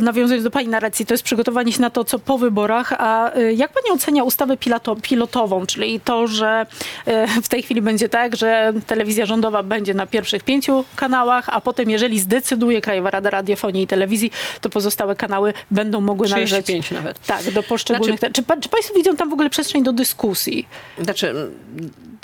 nawiązując 0.00 0.44
do 0.44 0.50
pani 0.50 0.68
narracji, 0.68 1.06
to 1.06 1.14
jest 1.14 1.24
przygotowanie 1.24 1.72
się 1.72 1.80
na 1.80 1.90
to, 1.90 2.04
co 2.04 2.18
po 2.18 2.38
wyborach. 2.38 2.92
A 2.92 3.36
y, 3.36 3.54
jak 3.54 3.72
pani 3.72 3.90
ocenia 3.90 4.24
ustawę 4.24 4.56
piloto, 4.56 4.96
pilotową, 4.96 5.66
czyli 5.66 6.00
to, 6.00 6.26
że 6.26 6.66
y, 7.08 7.42
w 7.42 7.48
tej 7.48 7.62
chwili 7.62 7.82
będzie 7.82 8.08
tak, 8.08 8.36
że 8.36 8.72
telewizja 8.86 9.26
rządowa 9.26 9.62
będzie 9.62 9.94
na 9.94 10.06
pierwszych 10.06 10.44
pięciu 10.44 10.84
kanałach, 10.96 11.48
a 11.48 11.60
potem, 11.60 11.90
jeżeli 11.90 12.20
zdecyduje 12.20 12.80
Krajowa 12.80 13.10
Rada 13.10 13.30
Radiofonii 13.30 13.82
i 13.82 13.86
Telewizji, 13.86 14.30
to 14.60 14.70
pozostałe 14.70 15.16
kanały 15.16 15.52
będą 15.70 16.00
mogły 16.00 16.28
należeć 16.28 16.64
35 16.64 16.90
nawet. 16.90 17.26
tak, 17.26 17.50
do 17.50 17.62
poszczególnych. 17.62 18.20
czy, 18.32 18.42
pa, 18.42 18.56
czy 18.56 18.68
państwo 18.68 18.94
widzą 18.94 19.16
tam 19.16 19.30
w 19.30 19.32
ogóle 19.32 19.50
przestrzeń 19.50 19.82
do 19.82 19.92
dyskusji? 19.92 20.66
Znaczy, 20.98 21.50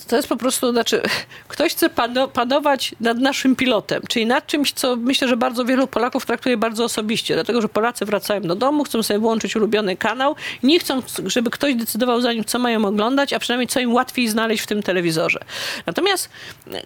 to 0.09 0.17
jest 0.17 0.29
po 0.29 0.37
prostu, 0.37 0.73
znaczy, 0.73 1.03
ktoś 1.49 1.73
chce 1.73 1.91
pano, 1.91 2.29
panować 2.29 2.95
nad 3.01 3.19
naszym 3.19 3.57
pilotem, 3.57 4.03
czyli 4.09 4.27
nad 4.27 4.47
czymś, 4.47 4.73
co 4.73 4.97
myślę, 4.97 5.29
że 5.29 5.37
bardzo 5.37 5.65
wielu 5.65 5.87
Polaków 5.87 6.27
traktuje 6.27 6.57
bardzo 6.57 6.85
osobiście, 6.85 7.35
dlatego 7.35 7.63
że 7.63 7.69
Polacy 7.69 8.05
wracają 8.05 8.41
do 8.41 8.55
domu, 8.55 8.85
chcą 8.85 9.03
sobie 9.03 9.19
włączyć 9.19 9.57
ulubiony 9.57 9.97
kanał 9.97 10.37
nie 10.63 10.81
chcą, 10.81 11.03
żeby 11.27 11.51
ktoś 11.51 11.75
decydował 11.75 12.21
za 12.21 12.33
nim, 12.33 12.45
co 12.45 12.59
mają 12.59 12.85
oglądać, 12.85 13.33
a 13.33 13.39
przynajmniej 13.39 13.69
co 13.69 13.81
im 13.81 13.93
łatwiej 13.93 14.29
znaleźć 14.29 14.63
w 14.63 14.67
tym 14.67 14.83
telewizorze. 14.83 15.41
Natomiast 15.87 16.31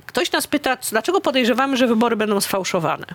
ktoś 0.06 0.32
nas 0.32 0.46
pyta, 0.46 0.76
dlaczego 0.90 1.20
podejrzewamy, 1.20 1.76
że 1.76 1.86
wybory 1.86 2.16
będą 2.16 2.40
sfałszowane. 2.40 3.06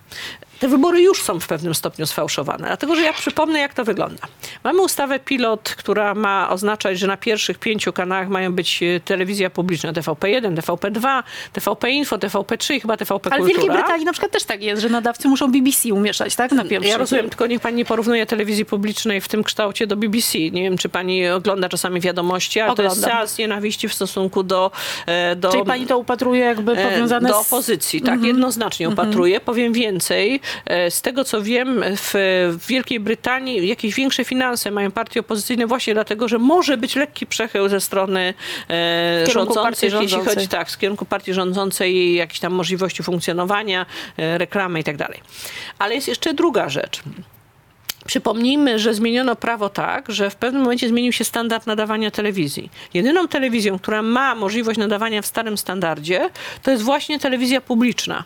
Te 0.61 0.67
wybory 0.67 1.01
już 1.01 1.21
są 1.21 1.39
w 1.39 1.47
pewnym 1.47 1.75
stopniu 1.75 2.05
sfałszowane. 2.05 2.67
Dlatego, 2.67 2.95
że 2.95 3.01
ja 3.01 3.13
przypomnę, 3.13 3.59
jak 3.59 3.73
to 3.73 3.83
wygląda. 3.83 4.27
Mamy 4.63 4.81
ustawę 4.81 5.19
pilot, 5.19 5.75
która 5.77 6.13
ma 6.13 6.49
oznaczać, 6.49 6.99
że 6.99 7.07
na 7.07 7.17
pierwszych 7.17 7.59
pięciu 7.59 7.93
kanałach 7.93 8.29
mają 8.29 8.53
być 8.53 8.83
e, 8.83 8.99
telewizja 8.99 9.49
publiczna 9.49 9.93
TVP1, 9.93 10.55
TVP2, 10.55 11.23
TVP 11.53 11.91
Info, 11.91 12.17
TVP3 12.17 12.73
i 12.73 12.79
chyba 12.79 12.97
TVP 12.97 13.29
Ale 13.31 13.43
w 13.43 13.45
Kultura. 13.45 13.61
Wielkiej 13.61 13.81
Brytanii 13.81 14.05
na 14.05 14.11
przykład 14.11 14.31
też 14.31 14.43
tak 14.43 14.63
jest, 14.63 14.81
że 14.81 14.89
nadawcy 14.89 15.27
muszą 15.27 15.51
BBC 15.51 15.93
umieszać, 15.93 16.35
tak? 16.35 16.51
Na 16.51 16.65
pierwszy. 16.65 16.89
Ja 16.89 16.97
rozumiem, 16.97 17.29
tylko 17.29 17.47
niech 17.47 17.61
pani 17.61 17.77
nie 17.77 17.85
porównuje 17.85 18.25
telewizji 18.25 18.65
publicznej 18.65 19.21
w 19.21 19.27
tym 19.27 19.43
kształcie 19.43 19.87
do 19.87 19.95
BBC. 19.95 20.39
Nie 20.39 20.63
wiem, 20.63 20.77
czy 20.77 20.89
pani 20.89 21.29
ogląda 21.29 21.69
czasami 21.69 22.01
wiadomości, 22.01 22.59
ale 22.59 22.75
to 22.75 22.83
jest 22.83 22.97
Oglądam. 22.97 23.19
seans 23.19 23.37
nienawiści 23.37 23.87
w 23.89 23.93
stosunku 23.93 24.43
do... 24.43 24.71
e, 25.05 25.35
do 25.35 25.51
Czyli 25.51 25.63
pani 25.63 25.87
to 25.87 25.97
upatruje 25.97 26.39
jakby 26.39 26.71
e, 26.71 26.91
powiązane 26.91 27.29
do 27.29 27.43
z... 27.43 27.47
opozycji. 27.47 28.01
Tak, 28.01 28.23
jednoznacznie 28.23 28.89
upatruję. 28.89 29.39
Powiem 29.39 29.73
więcej. 29.73 30.41
E, 30.65 30.91
Z 30.91 31.01
tego, 31.01 31.23
co 31.23 31.41
wiem, 31.41 31.83
w, 31.97 32.13
Wielkiej 32.67 32.99
Brytanii 32.99 33.67
jakieś 33.67 33.95
większe 33.95 34.25
finanse 34.25 34.71
mają 34.71 34.91
partie 34.91 35.19
opozycyjne 35.19 35.67
właśnie 35.67 35.93
dlatego, 35.93 36.27
że 36.27 36.37
może 36.37 36.77
być 36.77 36.95
lekki 36.95 37.25
przechył 37.25 37.69
ze 37.69 37.81
strony 37.81 38.33
e, 38.69 39.25
partii 39.53 39.85
jeśli 39.85 39.89
rządzącej. 39.89 40.35
chodzi 40.35 40.47
tak, 40.47 40.71
z 40.71 40.77
kierunku 40.77 41.05
partii 41.05 41.33
rządzącej 41.33 42.15
jakieś 42.15 42.39
tam 42.39 42.53
możliwości 42.53 43.03
funkcjonowania, 43.03 43.85
e, 44.17 44.37
reklamy 44.37 44.79
i 44.79 44.83
tak 44.83 44.97
dalej. 44.97 45.19
Ale 45.79 45.95
jest 45.95 46.07
jeszcze 46.07 46.33
druga 46.33 46.69
rzecz. 46.69 47.01
Przypomnijmy, 48.05 48.79
że 48.79 48.93
zmieniono 48.93 49.35
prawo 49.35 49.69
tak, 49.69 50.11
że 50.11 50.29
w 50.29 50.35
pewnym 50.35 50.61
momencie 50.61 50.87
zmienił 50.87 51.11
się 51.11 51.23
standard 51.23 51.67
nadawania 51.67 52.11
telewizji. 52.11 52.69
Jedyną 52.93 53.27
telewizją, 53.27 53.79
która 53.79 54.01
ma 54.01 54.35
możliwość 54.35 54.79
nadawania 54.79 55.21
w 55.21 55.25
starym 55.25 55.57
standardzie, 55.57 56.29
to 56.63 56.71
jest 56.71 56.83
właśnie 56.83 57.19
telewizja 57.19 57.61
publiczna. 57.61 58.23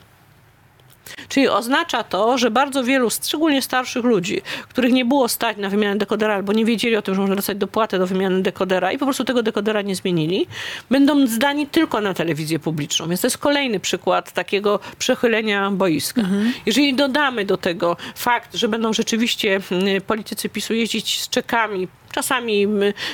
Czyli 1.30 1.48
oznacza 1.48 2.04
to, 2.04 2.38
że 2.38 2.52
bardzo 2.52 2.84
wielu, 2.84 3.10
szczególnie 3.10 3.62
starszych 3.62 4.06
ludzi, 4.06 4.42
których 4.70 4.94
nie 4.94 5.06
było 5.06 5.28
stać 5.28 5.58
na 5.58 5.70
wymianę 5.70 5.98
dekodera 5.98 6.34
albo 6.36 6.54
nie 6.54 6.66
wiedzieli 6.66 6.96
o 6.96 7.02
tym, 7.02 7.16
że 7.16 7.22
można 7.22 7.36
dostać 7.36 7.58
dopłatę 7.58 8.00
do 8.00 8.08
wymiany 8.08 8.42
dekodera 8.42 8.92
i 8.92 8.98
po 8.98 9.06
prostu 9.06 9.24
tego 9.24 9.44
dekodera 9.44 9.82
nie 9.82 9.96
zmienili, 9.96 10.48
będą 10.90 11.28
zdani 11.28 11.68
tylko 11.68 12.02
na 12.02 12.14
telewizję 12.14 12.60
publiczną. 12.60 13.08
Więc 13.08 13.22
to 13.22 13.28
jest 13.28 13.38
kolejny 13.38 13.80
przykład 13.80 14.32
takiego 14.32 14.80
przechylenia 15.00 15.72
boiska. 15.72 16.22
Jeżeli 16.66 16.94
dodamy 16.94 17.46
do 17.46 17.58
tego 17.58 17.98
fakt, 18.16 18.56
że 18.56 18.68
będą 18.68 18.94
rzeczywiście 18.94 19.62
mm, 19.72 20.02
politycy 20.02 20.50
PiSu 20.50 20.74
jeździć 20.74 21.22
z 21.22 21.30
czekami, 21.30 21.88
czasami 22.16 22.68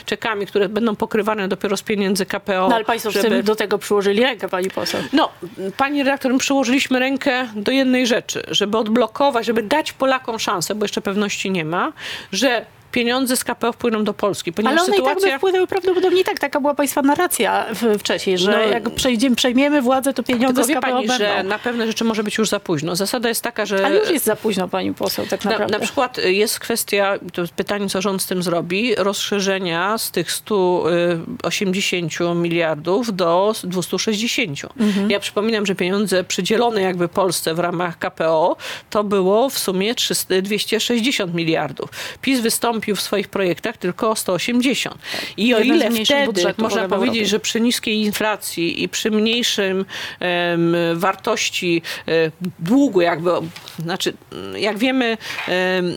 czekami, 0.06 0.46
które 0.46 0.70
będą 0.70 0.96
pokrywane 0.96 1.48
dopiero 1.48 1.78
z 1.78 1.82
pieniędzy 1.82 2.26
KPO. 2.26 2.68
No 2.70 2.76
ale 2.76 2.86
państwo 2.86 3.12
tym 3.12 3.44
do 3.44 3.56
tego 3.56 3.78
przyłożyli 3.78 4.22
rękę, 4.22 4.50
pani 4.50 4.70
poseł. 4.70 5.02
No, 5.14 5.30
pani 5.78 6.04
redaktor, 6.04 6.34
my 6.34 6.40
przyłożyliśmy 6.40 7.00
rękę 7.00 7.48
do 7.56 7.72
jednej 7.72 8.08
rzeczy, 8.08 8.44
żeby 8.48 8.78
odblokować, 8.78 9.46
żeby 9.46 9.64
dać 9.64 9.94
Polakom 9.94 10.40
szansę, 10.40 10.76
bo 10.76 10.86
jeszcze 10.86 11.02
pewności 11.02 11.52
nie 11.52 11.66
ma, 11.66 11.94
że 12.32 12.66
pieniądze 12.92 13.38
z 13.38 13.44
KPO 13.44 13.74
wpłyną 13.74 14.04
do 14.04 14.14
Polski. 14.14 14.54
Ponieważ 14.54 14.80
Ale 14.80 14.88
one 14.88 14.98
i 14.98 15.00
tak 15.00 15.06
by 15.06 15.10
sytuacja... 15.20 15.38
wpłynęły 15.38 15.68
prawdopodobnie 15.68 16.24
tak. 16.24 16.40
Taka 16.40 16.60
była 16.62 16.74
państwa 16.76 17.02
narracja 17.02 17.66
w, 17.74 18.00
wcześniej, 18.00 18.38
że 18.38 18.52
No, 18.52 18.58
jak 18.60 18.90
przejdziemy, 18.90 19.36
przejmiemy 19.36 19.82
władzę, 19.82 20.14
to 20.14 20.24
pieniądze 20.24 20.48
Tylko 20.48 20.64
z 20.64 20.68
wie 20.68 20.76
KPO 20.76 20.82
pani, 20.82 21.08
że 21.08 21.18
będą. 21.36 21.50
na 21.50 21.60
pewne 21.60 21.88
rzeczy 21.88 22.04
może 22.04 22.24
być 22.24 22.38
już 22.38 22.50
za 22.50 22.60
późno. 22.60 22.96
Zasada 22.96 23.30
jest 23.30 23.42
taka, 23.44 23.66
że... 23.66 23.86
Ale 23.86 24.00
już 24.00 24.10
jest 24.10 24.26
za 24.26 24.36
późno, 24.36 24.68
pani 24.68 24.94
poseł, 24.94 25.26
tak 25.26 25.46
Na, 25.46 25.52
naprawdę. 25.52 25.78
na 25.78 25.84
przykład 25.84 26.18
jest 26.26 26.60
kwestia, 26.60 27.14
to 27.34 27.42
jest 27.42 27.54
pytanie, 27.54 27.90
co 27.90 28.02
rząd 28.02 28.22
z 28.22 28.26
tym 28.26 28.44
zrobi, 28.44 28.96
rozszerzenia 28.96 29.98
z 29.98 30.12
tych 30.12 30.32
180 30.32 32.14
miliardów 32.36 33.16
do 33.16 33.54
260. 33.64 34.60
Mhm. 34.80 35.12
Ja 35.12 35.20
przypominam, 35.20 35.66
że 35.66 35.76
pieniądze 35.76 36.24
przydzielone 36.24 36.82
jakby 36.82 37.08
Polsce 37.08 37.54
w 37.54 37.60
ramach 37.60 38.00
KPO 38.00 38.58
to 38.90 39.04
było 39.04 39.50
w 39.50 39.60
sumie 39.60 39.96
300, 39.96 40.42
260 40.42 41.34
miliardów. 41.34 41.90
PiS 42.22 42.40
wystąpił 42.40 42.81
w 42.96 43.02
swoich 43.02 43.28
projektach 43.28 43.78
tylko 43.78 44.10
o 44.10 44.16
180. 44.16 44.96
I 45.38 45.54
o 45.54 45.60
Jeden 45.60 45.76
ile 45.96 46.06
wtedy 46.06 46.54
można 46.58 46.88
powiedzieć, 46.88 47.30
że 47.30 47.40
przy 47.40 47.62
niskiej 47.62 47.96
inflacji 48.02 48.84
i 48.84 48.90
przy 48.90 49.12
mniejszym 49.12 49.86
em, 50.20 50.76
wartości 50.94 51.82
e, 52.08 52.12
długu 52.60 53.02
jakby, 53.02 53.32
znaczy 53.80 54.14
jak 54.56 54.78
wiemy 54.78 55.18
em, 55.48 55.94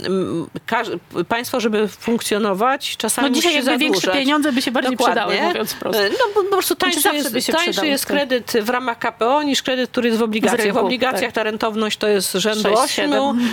każ- 0.66 1.24
państwo, 1.28 1.60
żeby 1.60 1.88
funkcjonować 1.88 2.96
czasami 2.96 3.28
No 3.28 3.34
dzisiaj 3.34 3.52
musi 3.56 3.66
jakby 3.66 3.78
większe 3.78 4.00
zadłużać. 4.00 4.20
pieniądze 4.24 4.52
by 4.52 4.62
się 4.62 4.70
bardziej 4.70 4.96
przydały, 4.96 5.40
mówiąc 5.40 5.74
prosto. 5.74 6.02
E, 6.02 6.10
No 6.10 6.16
bo 6.34 6.42
po 6.42 6.48
prostu 6.50 6.74
tańszy 6.74 7.00
zawsze 7.00 7.18
jest, 7.34 7.46
tańszy 7.52 7.86
jest 7.86 8.06
tak. 8.06 8.16
kredyt 8.16 8.52
w 8.62 8.68
ramach 8.68 8.98
KPO 8.98 9.42
niż 9.42 9.62
kredyt, 9.62 9.90
który 9.90 10.08
jest 10.08 10.20
w 10.20 10.22
obligacjach. 10.22 10.60
rynku, 10.60 10.80
w 10.80 10.84
obligacjach 10.84 11.20
tak. 11.22 11.32
ta 11.32 11.42
rentowność 11.42 11.98
to 11.98 12.08
jest 12.08 12.32
rzędu 12.32 12.62
6, 12.62 12.76
8, 12.76 12.88
7. 12.88 13.10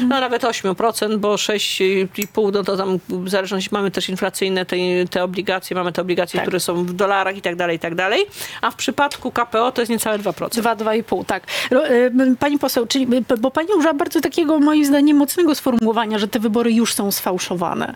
no 0.08 0.20
nawet 0.20 0.44
8%, 0.44 1.17
bo 1.17 1.36
6,5 1.36 2.54
no 2.54 2.63
to 2.63 2.78
tam 2.78 3.00
w 3.24 3.30
zależności 3.30 3.70
mamy 3.72 3.92
też 3.92 4.10
inflacyjne 4.10 4.66
te, 4.66 4.76
te 5.10 5.24
obligacje, 5.24 5.76
mamy 5.76 5.92
te 5.92 6.02
obligacje, 6.02 6.38
Tak. 6.38 6.44
które 6.48 6.60
są 6.60 6.86
w 6.86 6.94
dolarach 6.94 7.38
i 7.38 7.42
tak 7.42 7.56
dalej, 7.56 7.76
i 7.78 7.80
tak 7.80 7.96
dalej. 7.96 8.26
A 8.62 8.72
w 8.72 8.76
przypadku 8.76 9.32
KPO 9.32 9.72
to 9.72 9.82
jest 9.82 9.90
niecałe 9.92 10.20
2%. 10.20 10.50
Dwa, 10.50 10.76
dwa 10.76 10.96
i 10.96 11.04
pół, 11.04 11.24
tak. 11.24 11.44
Ro- 11.72 11.88
y, 11.88 12.12
Pani 12.40 12.60
poseł, 12.60 12.88
czyli, 12.88 13.08
bo 13.40 13.52
pani 13.52 13.70
użyła 13.78 13.94
bardzo 13.94 14.22
takiego, 14.22 14.60
moim 14.60 14.86
zdaniem, 14.86 15.18
mocnego 15.18 15.56
sformułowania, 15.56 16.20
że 16.20 16.28
te 16.28 16.40
wybory 16.40 16.72
już 16.74 16.94
są 16.94 17.12
sfałszowane. 17.12 17.96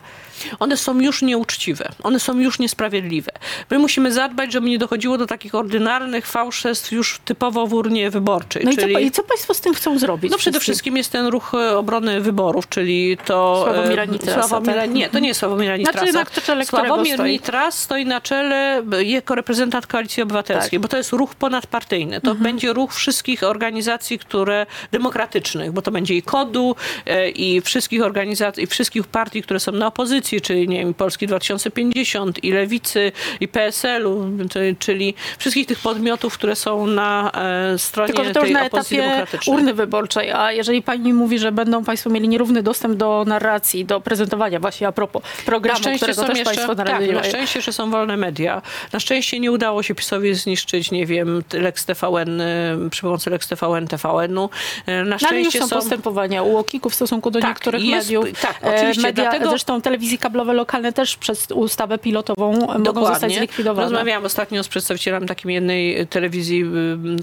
One 0.60 0.78
są 0.78 1.00
już 1.00 1.22
nieuczciwe, 1.22 1.92
one 2.04 2.20
są 2.20 2.40
już 2.40 2.60
niesprawiedliwe. 2.60 3.32
My 3.70 3.80
musimy 3.80 4.12
zadbać, 4.12 4.52
żeby 4.54 4.70
nie 4.70 4.78
dochodziło 4.78 5.18
do 5.18 5.28
takich 5.28 5.56
ordynarnych 5.56 6.28
fałszerstw 6.28 6.92
już 6.92 7.20
typowo 7.26 7.68
w 7.68 7.74
urnie 7.74 8.10
wyborczej. 8.10 8.66
No 8.66 8.72
czyli... 8.74 8.92
i, 8.92 8.96
co, 8.96 9.00
i 9.00 9.12
co 9.12 9.24
państwo 9.24 9.54
z 9.54 9.62
tym 9.62 9.74
chcą 9.74 10.00
zrobić? 10.00 10.32
No 10.32 10.38
przede 10.38 10.60
wszystkim 10.60 10.98
jest 10.98 11.12
ten 11.12 11.28
ruch 11.28 11.54
e, 11.54 11.78
obrony 11.78 12.22
wyborów, 12.22 12.70
czyli 12.70 13.18
to... 13.26 13.64
Sławomira 13.64 14.04
e, 14.04 14.08
Nitrasa, 14.08 14.48
Sławomira, 14.48 14.82
tak? 14.82 14.92
Nie, 14.92 15.10
to 15.16 15.20
nie 15.20 15.28
jest 15.28 15.40
Sławomira 15.40 15.78
Nitrasa. 15.78 16.12
Znaczy, 16.12 16.14
na 16.36 16.42
czele 16.42 16.66
Sławomir 16.66 17.14
stoi? 17.14 17.32
Nitras 17.32 17.78
stoi 17.78 18.06
na 18.06 18.22
czele 18.22 18.84
e, 18.94 19.04
jako 19.04 19.36
reprezentant 19.36 19.88
Koalicji 19.88 20.24
Obywatelskiej, 20.24 20.80
Tak. 20.80 20.82
bo 20.82 20.88
to 20.88 20.98
jest 20.98 21.12
ruch 21.12 21.36
ponadpartyjny. 21.36 22.22
To 22.22 22.36
będzie 22.36 22.74
ruch 22.74 22.94
wszystkich 22.94 23.44
organizacji, 23.44 24.20
które 24.20 24.66
demokratycznych, 24.92 25.72
bo 25.72 25.82
to 25.82 25.92
będzie 25.92 26.16
i 26.16 26.22
KODU, 26.22 26.76
e, 27.06 27.30
i 27.30 27.62
wszystkich 27.62 28.02
organizacji, 28.04 28.64
i 28.64 28.68
wszystkich 28.68 29.08
partii, 29.08 29.42
które 29.42 29.60
są 29.60 29.72
na 29.72 29.88
opozycji, 29.88 30.42
czyli 30.42 30.68
nie 30.68 30.78
wiem, 30.80 30.94
Polski 30.94 31.28
2050, 31.28 32.44
i 32.44 32.52
Lewicy, 32.52 33.12
i 33.40 33.48
PSL-u, 33.48 34.26
czy- 34.52 34.76
czyli 34.80 35.14
wszystkich 35.38 35.68
tych 35.68 35.80
podmiotów, 35.80 36.34
które 36.34 36.56
są 36.56 36.88
na 36.88 37.32
e, 37.74 37.78
stronie 37.80 38.08
Tylko, 38.14 38.24
że 38.24 38.32
to 38.32 38.40
już 38.40 38.48
tej 38.48 38.54
na 38.54 38.66
opozycji 38.66 38.98
etapie 38.98 39.10
demokratycznej. 39.12 39.56
urny 39.58 39.74
wyborczej, 39.74 40.32
a 40.32 40.52
jeżeli 40.52 40.82
pani 40.82 41.14
mówi, 41.14 41.40
że 41.40 41.52
będą 41.52 41.84
państwo 41.84 42.10
mieli 42.10 42.28
nierówny 42.28 42.64
dostęp 42.64 42.96
do 42.98 43.24
narracji, 43.28 43.86
do 43.86 44.02
prezentowania 44.02 44.60
właśnie 44.60 44.88
a 44.88 44.92
propos 44.92 45.05
programu, 45.46 45.80
którego 45.98 46.24
też 46.24 46.42
państwo 46.42 46.76
tak, 46.76 46.88
narodzili. 46.88 47.14
na 47.14 47.24
szczęście, 47.24 47.62
że 47.62 47.74
są 47.74 47.92
wolne 47.92 48.18
media. 48.18 48.62
Na 48.94 49.00
szczęście 49.00 49.40
nie 49.40 49.52
udało 49.52 49.84
się 49.84 49.96
PiSowi 49.96 50.34
zniszczyć, 50.34 50.92
nie 50.92 51.06
wiem, 51.06 51.44
Lex 51.54 51.86
TVN, 51.86 52.42
y, 52.42 52.90
przy 52.92 53.02
pomocy 53.02 53.30
Lex 53.30 53.48
TVN, 53.48 53.88
TVN-u. 53.88 54.50
Y, 54.90 54.92
Na 54.92 55.04
No, 55.04 55.18
szczęście 55.20 55.60
są, 55.62 55.70
postępowania 55.70 56.44
u 56.44 56.58
OKiK-u 56.58 56.90
w 56.90 56.96
stosunku 56.96 57.32
do 57.32 57.40
Tak, 57.40 57.50
niektórych 57.50 57.84
jest- 57.84 58.08
mediów. 58.08 58.42
tak, 58.42 58.60
E, 58.64 58.76
oczywiście, 58.76 59.02
Media, 59.02 59.24
dlatego- 59.24 59.50
Zresztą 59.50 59.82
telewizji 59.82 60.18
kablowe 60.18 60.54
lokalne 60.54 60.94
też 60.94 61.18
przez 61.18 61.48
ustawę 61.52 61.98
pilotową 61.98 62.52
mogą 62.52 62.68
zostać 62.74 62.84
Dokładnie. 62.84 63.38
zlikwidowane. 63.38 63.82
Rozmawiałam 63.90 64.26
ostatnio 64.26 64.64
z 64.64 64.68
przedstawicielem 64.68 65.28
takiej 65.28 65.54
jednej 65.54 66.02
y, 66.02 66.06
telewizji 66.06 66.66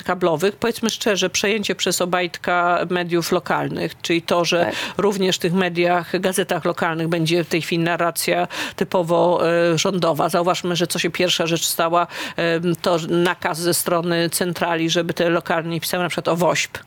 kablowych. 0.05 0.57
Powiedzmy 0.57 0.91
szczerze, 0.91 1.31
przejęcie 1.31 1.75
przez 1.75 2.01
Obajtka 2.01 2.79
mediów 2.91 3.33
lokalnych, 3.33 4.01
czyli 4.03 4.23
to, 4.23 4.45
że 4.45 4.65
Tak. 4.65 4.75
również 4.99 5.37
w 5.37 5.39
tych 5.39 5.53
mediach, 5.53 6.21
gazetach 6.21 6.65
lokalnych 6.65 7.09
będzie 7.09 7.45
w 7.45 7.49
tej 7.49 7.63
chwili 7.63 7.72
narracja 7.79 8.49
typowo 8.77 9.41
y, 9.75 9.79
rządowa. 9.79 10.29
Zauważmy, 10.29 10.77
że 10.77 10.87
co 10.87 10.99
się 10.99 11.11
pierwsza 11.11 11.47
rzecz 11.47 11.65
stała, 11.65 12.07
y, 12.39 12.77
to 12.83 12.99
nakaz 13.09 13.59
ze 13.59 13.75
strony 13.75 14.31
centrali, 14.31 14.91
żeby 14.91 15.15
te 15.15 15.31
lokalnie 15.31 15.81
pisały 15.81 16.03
na 16.03 16.09
przykład 16.09 16.29
o 16.29 16.37
WOŚP. 16.37 16.79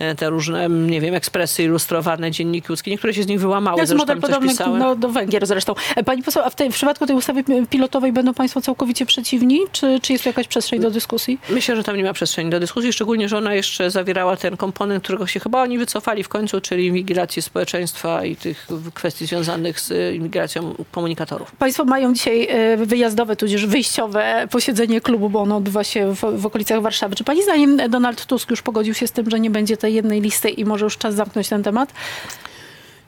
Y, 0.00 0.14
Te 0.14 0.30
różne, 0.30 0.68
nie 0.68 1.00
wiem, 1.00 1.14
ekspresy 1.14 1.62
ilustrowane, 1.62 2.30
dzienniki 2.30 2.72
łódzkie. 2.72 2.90
Niektóre 2.90 3.14
się 3.14 3.22
z 3.22 3.26
nich 3.26 3.40
wyłamały, 3.40 3.80
jest 3.80 3.94
model 3.94 4.20
podobny 4.20 4.52
no, 4.78 4.96
do 4.96 5.08
Węgier 5.08 5.46
zresztą. 5.46 5.74
E, 5.96 6.04
Pani 6.04 6.22
poseł, 6.22 6.42
a 6.42 6.50
w, 6.50 6.54
tej, 6.54 6.70
w 6.70 6.74
przypadku 6.74 7.06
tej 7.06 7.16
ustawy 7.16 7.44
pilotowej 7.70 8.12
będą 8.12 8.34
państwo 8.34 8.60
całkowicie 8.60 9.06
przeciwni? 9.06 9.60
Czy, 9.72 10.00
czy 10.02 10.12
jest 10.12 10.24
tu 10.24 10.28
jakaś 10.28 10.48
przestrzeń 10.48 10.80
do 10.80 10.90
dyskusji? 10.90 11.38
Myślę, 11.50 11.76
że 11.76 11.84
tam 11.84 11.96
nie 11.96 12.04
ma 12.04 12.12
przestrzeni 12.12 12.50
do 12.50 12.60
dyskusji, 12.60 12.92
szczególnie, 12.92 13.28
że 13.28 13.38
ona 13.38 13.54
jeszcze 13.54 13.90
zawierała 13.90 14.36
ten 14.36 14.56
komponent, 14.56 15.04
którego 15.04 15.26
się 15.26 15.40
chyba 15.40 15.62
oni 15.62 15.78
wycofali 15.78 16.24
w 16.24 16.28
końcu, 16.28 16.60
czyli 16.60 16.86
inwigilację 16.86 17.42
społeczeństwa 17.42 18.24
i 18.24 18.36
tych 18.36 18.68
kwestii 18.94 19.26
związanych 19.26 19.80
z 19.80 19.90
y, 19.90 20.14
inwigilacją 20.14 20.74
komunikatorów. 20.92 21.52
Państwo 21.52 21.84
mają 21.84 22.14
dzisiaj 22.14 22.48
e, 22.50 22.76
wyjazdowe, 22.76 23.36
tudzież 23.36 23.66
wyjściowe 23.66 24.48
posiedzenie 24.50 25.00
klubu, 25.00 25.30
bo 25.30 25.40
ono 25.40 25.56
odbywa 25.56 25.84
się 25.84 26.14
w, 26.14 26.20
w 26.40 26.46
okolicach 26.46 26.82
Warszawy. 26.82 27.16
Czy 27.16 27.24
pani 27.24 27.42
zdaniem 27.42 27.90
Donald 27.90 28.26
Tusk 28.26 28.50
już 28.50 28.62
pogodził 28.62 28.94
się 28.94 29.06
z 29.06 29.12
tym, 29.12 29.30
że 29.30 29.40
nie 29.40 29.50
będzie 29.54 29.76
tej 29.76 29.94
jednej 29.94 30.20
listy 30.20 30.48
i 30.48 30.64
może 30.64 30.84
już 30.84 30.98
czas 30.98 31.14
zamknąć 31.14 31.48
ten 31.48 31.62
temat? 31.62 31.92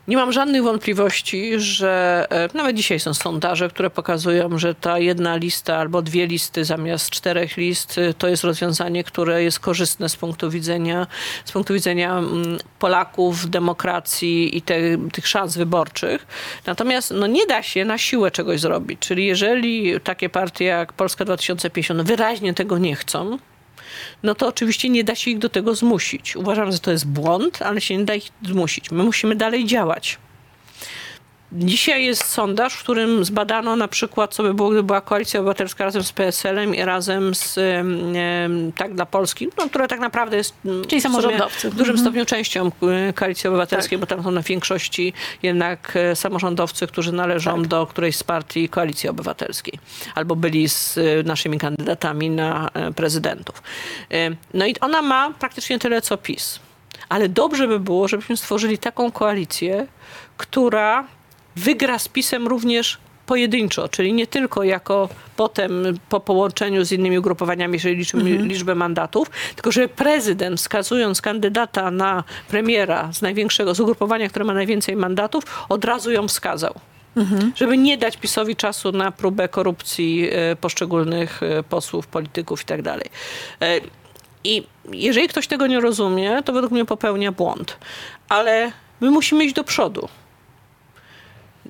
Nie 0.09 0.17
mam 0.17 0.33
żadnych 0.33 0.63
wątpliwości, 0.63 1.53
że 1.57 2.27
e, 2.31 2.49
nawet 2.55 2.77
dzisiaj 2.77 3.01
są 3.01 3.15
sondaże, 3.15 3.69
które 3.69 3.91
pokazują, 3.91 4.59
że 4.59 4.75
ta 4.75 4.99
jedna 4.99 5.37
lista 5.37 5.77
albo 5.77 6.03
dwie 6.03 6.27
listy 6.27 6.65
zamiast 6.65 7.11
czterech 7.11 7.57
list 7.57 7.99
e, 7.99 8.15
to 8.15 8.29
jest 8.29 8.45
rozwiązanie, 8.45 9.05
które 9.05 9.43
jest 9.43 9.61
korzystne 9.61 10.09
z 10.09 10.17
punktu 10.17 10.51
widzenia, 10.51 11.07
z 11.45 11.53
punktu 11.53 11.75
widzenia 11.75 12.19
mm, 12.19 12.59
Polaków, 12.79 13.51
demokracji 13.51 14.57
i 14.57 14.63
te, 14.63 14.75
tych 15.13 15.29
szans 15.29 15.57
wyborczych. 15.57 16.27
Natomiast 16.67 17.11
no, 17.17 17.27
nie 17.27 17.47
da 17.47 17.63
się 17.63 17.85
na 17.85 17.99
siłę 17.99 18.31
czegoś 18.31 18.61
zrobić. 18.61 18.99
Czyli 19.01 19.27
jeżeli 19.27 20.01
takie 20.01 20.29
partie 20.29 20.65
jak 20.65 20.93
Polska 20.93 21.25
2050 21.25 22.03
wyraźnie 22.03 22.55
tego 22.55 22.79
nie 22.79 22.97
chcą, 22.97 23.39
no 24.23 24.35
to 24.35 24.49
oczywiście 24.49 24.89
nie 24.89 25.05
da 25.05 25.15
się 25.15 25.31
ich 25.31 25.39
do 25.39 25.49
tego 25.49 25.75
zmusić. 25.75 26.37
Uważam, 26.37 26.73
że 26.73 26.79
to 26.79 26.91
jest 26.91 27.07
błąd, 27.07 27.63
ale 27.63 27.81
się 27.81 27.97
nie 27.97 28.05
da 28.05 28.15
ich 28.15 28.29
zmusić. 28.43 28.91
My 28.91 29.05
musimy 29.05 29.37
dalej 29.37 29.67
działać. 29.67 30.19
Dzisiaj 31.59 32.05
jest 32.05 32.25
sondaż, 32.25 32.75
w 32.75 32.83
którym 32.83 33.25
zbadano 33.25 33.77
na 33.77 33.89
przykład, 33.89 34.35
co 34.35 34.43
by 34.43 34.55
było, 34.55 34.69
gdyby 34.69 34.83
była 34.83 35.01
koalicja 35.01 35.41
obywatelska 35.41 35.85
razem 35.85 36.03
z 36.03 36.13
PSL-em 36.13 36.75
i 36.75 36.85
razem 36.85 37.35
z 37.35 37.59
Tak 38.77 38.95
dla 38.95 39.07
Polski, 39.07 39.49
no, 39.59 39.69
która 39.69 39.89
tak 39.89 40.01
naprawdę 40.01 40.37
jest 40.37 40.55
mm, 40.65 40.85
Czyli 40.85 41.01
samorządowcy. 41.01 41.71
w 41.71 41.75
dużym 41.75 41.95
Mhm. 41.95 41.99
stopniu 41.99 42.27
częścią 42.27 42.71
y, 43.09 43.13
koalicji 43.13 43.49
obywatelskiej, 43.49 43.99
Tak. 43.99 44.09
bo 44.09 44.17
tam 44.17 44.25
są 44.25 44.31
na 44.31 44.43
większości 44.43 45.13
jednak 45.43 45.93
e, 45.97 46.17
samorządowcy, 46.17 46.87
którzy 46.87 47.13
należą 47.13 47.57
Tak. 47.59 47.67
do 47.67 47.87
którejś 47.87 48.17
z 48.17 48.23
partii 48.25 48.69
koalicji 48.69 49.09
obywatelskiej 49.09 49.79
albo 50.15 50.37
byli 50.37 50.69
z 50.69 50.97
y, 50.99 51.23
naszymi 51.27 51.59
kandydatami 51.59 52.31
na 52.31 52.71
e, 52.75 52.93
prezydentów. 52.93 53.63
E, 54.13 54.31
No 54.55 54.67
i 54.67 54.75
ona 54.81 55.03
ma 55.03 55.31
praktycznie 55.39 55.79
tyle 55.79 56.03
co 56.03 56.17
PiS. 56.17 56.61
Ale 57.09 57.29
dobrze 57.29 57.69
by 57.69 57.81
było, 57.81 58.09
żebyśmy 58.09 58.37
stworzyli 58.37 58.79
taką 58.79 59.13
koalicję, 59.13 59.87
która 60.37 61.05
wygra 61.57 61.99
z 61.99 62.09
PiSem 62.09 62.47
również 62.47 62.99
pojedynczo, 63.27 63.89
czyli 63.89 64.13
nie 64.13 64.27
tylko 64.27 64.63
jako 64.63 65.09
potem 65.37 65.99
po 66.09 66.21
połączeniu 66.21 66.85
z 66.85 66.93
innymi 66.93 67.19
ugrupowaniami, 67.19 67.75
jeżeli 67.75 67.97
liczymy 67.97 68.31
liczbę 68.31 68.75
mandatów, 68.75 69.31
tylko 69.55 69.73
że 69.73 69.89
prezydent 69.89 70.59
wskazując 70.59 71.21
kandydata 71.21 71.91
na 71.91 72.25
premiera 72.49 73.13
z 73.13 73.23
największego, 73.23 73.75
z 73.75 73.81
ugrupowania, 73.81 74.29
które 74.29 74.45
ma 74.45 74.55
najwięcej 74.55 74.97
mandatów, 74.97 75.45
od 75.69 75.85
razu 75.85 76.11
ją 76.11 76.29
wskazał. 76.29 76.75
Żeby 77.55 77.79
nie 77.79 77.99
dać 77.99 78.17
PiSowi 78.17 78.57
czasu 78.57 78.93
na 78.93 79.13
próbę 79.13 79.49
korupcji 79.49 80.29
e, 80.33 80.57
poszczególnych 80.57 81.43
e, 81.43 81.63
posłów, 81.63 82.07
polityków 82.07 82.63
i 82.63 82.65
tak 82.65 82.83
dalej. 82.83 83.07
E, 83.61 83.81
I 84.45 84.67
jeżeli 84.93 85.29
ktoś 85.29 85.47
tego 85.47 85.67
nie 85.67 85.81
rozumie, 85.81 86.43
to 86.45 86.53
według 86.53 86.73
mnie 86.73 86.85
popełnia 86.85 87.33
błąd. 87.33 87.77
Ale 88.29 88.73
my 89.01 89.11
musimy 89.11 89.45
iść 89.45 89.55
do 89.55 89.65
przodu. 89.65 90.09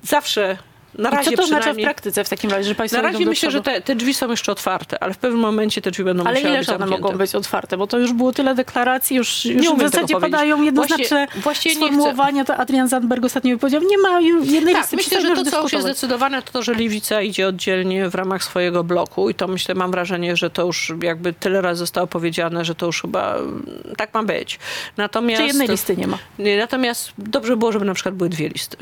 Zawsze, 0.03 0.57
na 0.97 1.09
I 1.09 1.15
razie 1.15 1.31
co 1.31 1.37
to 1.37 1.43
oznacza 1.43 1.73
w 1.73 1.77
praktyce 1.77 2.23
w 2.23 2.29
takim 2.29 2.51
razie, 2.51 2.69
że 2.69 2.75
państwo 2.75 3.01
na 3.01 3.09
razie 3.11 3.25
myślę, 3.25 3.51
że 3.51 3.61
te, 3.61 3.81
te 3.81 3.95
drzwi 3.95 4.13
są 4.13 4.29
jeszcze 4.31 4.51
otwarte, 4.51 5.03
ale 5.03 5.13
w 5.13 5.17
pewnym 5.17 5.41
momencie 5.41 5.81
te 5.81 5.91
drzwi 5.91 6.03
będą 6.03 6.23
Ale 6.23 6.35
musiały 6.39 6.57
być 6.57 6.69
one 6.69 6.77
zamknięte. 6.77 7.03
mogą 7.03 7.17
być 7.17 7.35
otwarte? 7.35 7.77
Bo 7.77 7.87
to 7.87 7.99
już 7.99 8.13
było 8.13 8.31
tyle 8.33 8.55
deklaracji, 8.55 9.17
już, 9.17 9.45
już 9.45 9.69
Nie 9.69 9.75
w 9.75 9.79
zasadzie 9.79 10.19
padają 10.19 10.61
jednoznaczne 10.61 11.27
Właśnie- 11.27 11.41
właśnie 11.41 11.75
sformułowania. 11.75 12.45
To 12.45 12.55
Adrian 12.57 12.87
Zandberg 12.87 13.25
ostatnio 13.25 13.57
powiedział, 13.57 13.81
nie 13.89 13.97
ma 13.97 14.19
jednej 14.21 14.73
Tak, 14.73 14.81
listy. 14.83 14.95
myślę, 14.95 15.21
że 15.21 15.35
to, 15.35 15.51
co 15.51 15.61
już 15.63 15.73
jest 15.73 15.85
zdecydowane, 15.85 16.41
to 16.41 16.51
to, 16.51 16.63
że 16.63 16.73
Lewica 16.73 17.21
idzie 17.21 17.47
oddzielnie 17.47 18.09
w 18.09 18.15
ramach 18.15 18.43
swojego 18.43 18.83
bloku 18.83 19.29
i 19.29 19.35
to 19.35 19.47
myślę, 19.47 19.75
mam 19.75 19.91
wrażenie, 19.91 20.35
że 20.35 20.49
to 20.49 20.65
już 20.65 20.93
jakby 21.03 21.33
tyle 21.33 21.61
razy 21.61 21.79
zostało 21.79 22.07
powiedziane, 22.07 22.65
że 22.65 22.75
to 22.75 22.85
już 22.85 23.01
chyba 23.01 23.35
mm, 23.35 23.65
tak 23.97 24.13
ma 24.13 24.23
być. 24.23 24.59
Natomiast, 24.97 25.41
Czy 25.41 25.47
jednej 25.47 25.67
listy 25.67 25.97
nie 25.97 26.07
ma. 26.07 26.17
Nie, 26.39 26.57
natomiast 26.57 27.11
dobrze 27.17 27.57
było, 27.57 27.71
żeby 27.71 27.85
na 27.85 27.93
przykład 27.93 28.15
były 28.15 28.29
dwie 28.29 28.49
listy. 28.49 28.77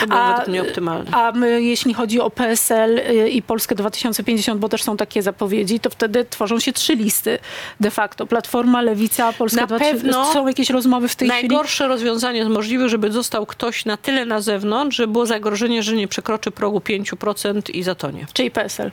To 0.00 0.06
było 0.06 0.26
według 0.28 0.48
mnie 0.48 0.62
optymalne. 0.62 1.10
A 1.12 1.32
my, 1.32 1.45
jeśli 1.46 1.94
chodzi 1.94 2.20
o 2.20 2.30
PSL 2.30 2.98
y, 2.98 3.28
i 3.30 3.42
Polskę 3.42 3.74
2050, 3.74 4.60
bo 4.60 4.68
też 4.68 4.82
są 4.82 4.96
takie 4.96 5.22
zapowiedzi, 5.22 5.80
to 5.80 5.90
wtedy 5.90 6.24
tworzą 6.24 6.60
się 6.60 6.72
trzy 6.72 6.94
listy 6.94 7.38
de 7.80 7.90
facto. 7.90 8.26
Platforma, 8.26 8.82
Lewica, 8.82 9.32
Polska 9.32 9.60
Na 9.60 9.66
2050. 9.66 10.14
pewno 10.14 10.32
Są 10.32 10.48
jakieś 10.48 10.70
rozmowy 10.70 11.08
w 11.08 11.16
tej 11.16 11.28
chwili? 11.28 11.48
Najgorsze 11.48 11.88
rozwiązanie 11.88 12.38
jest 12.38 12.50
możliwe, 12.50 12.88
żeby 12.88 13.12
został 13.12 13.46
ktoś 13.46 13.84
na 13.84 13.96
tyle 13.96 14.26
na 14.26 14.40
zewnątrz, 14.40 14.96
że 14.96 15.06
było 15.06 15.26
zagrożenie, 15.26 15.82
że 15.82 15.96
nie 15.96 16.08
przekroczy 16.08 16.50
progu 16.50 16.78
5% 16.78 17.70
i 17.70 17.82
zatonie. 17.82 18.26
Czyli 18.32 18.50
PSL. 18.50 18.90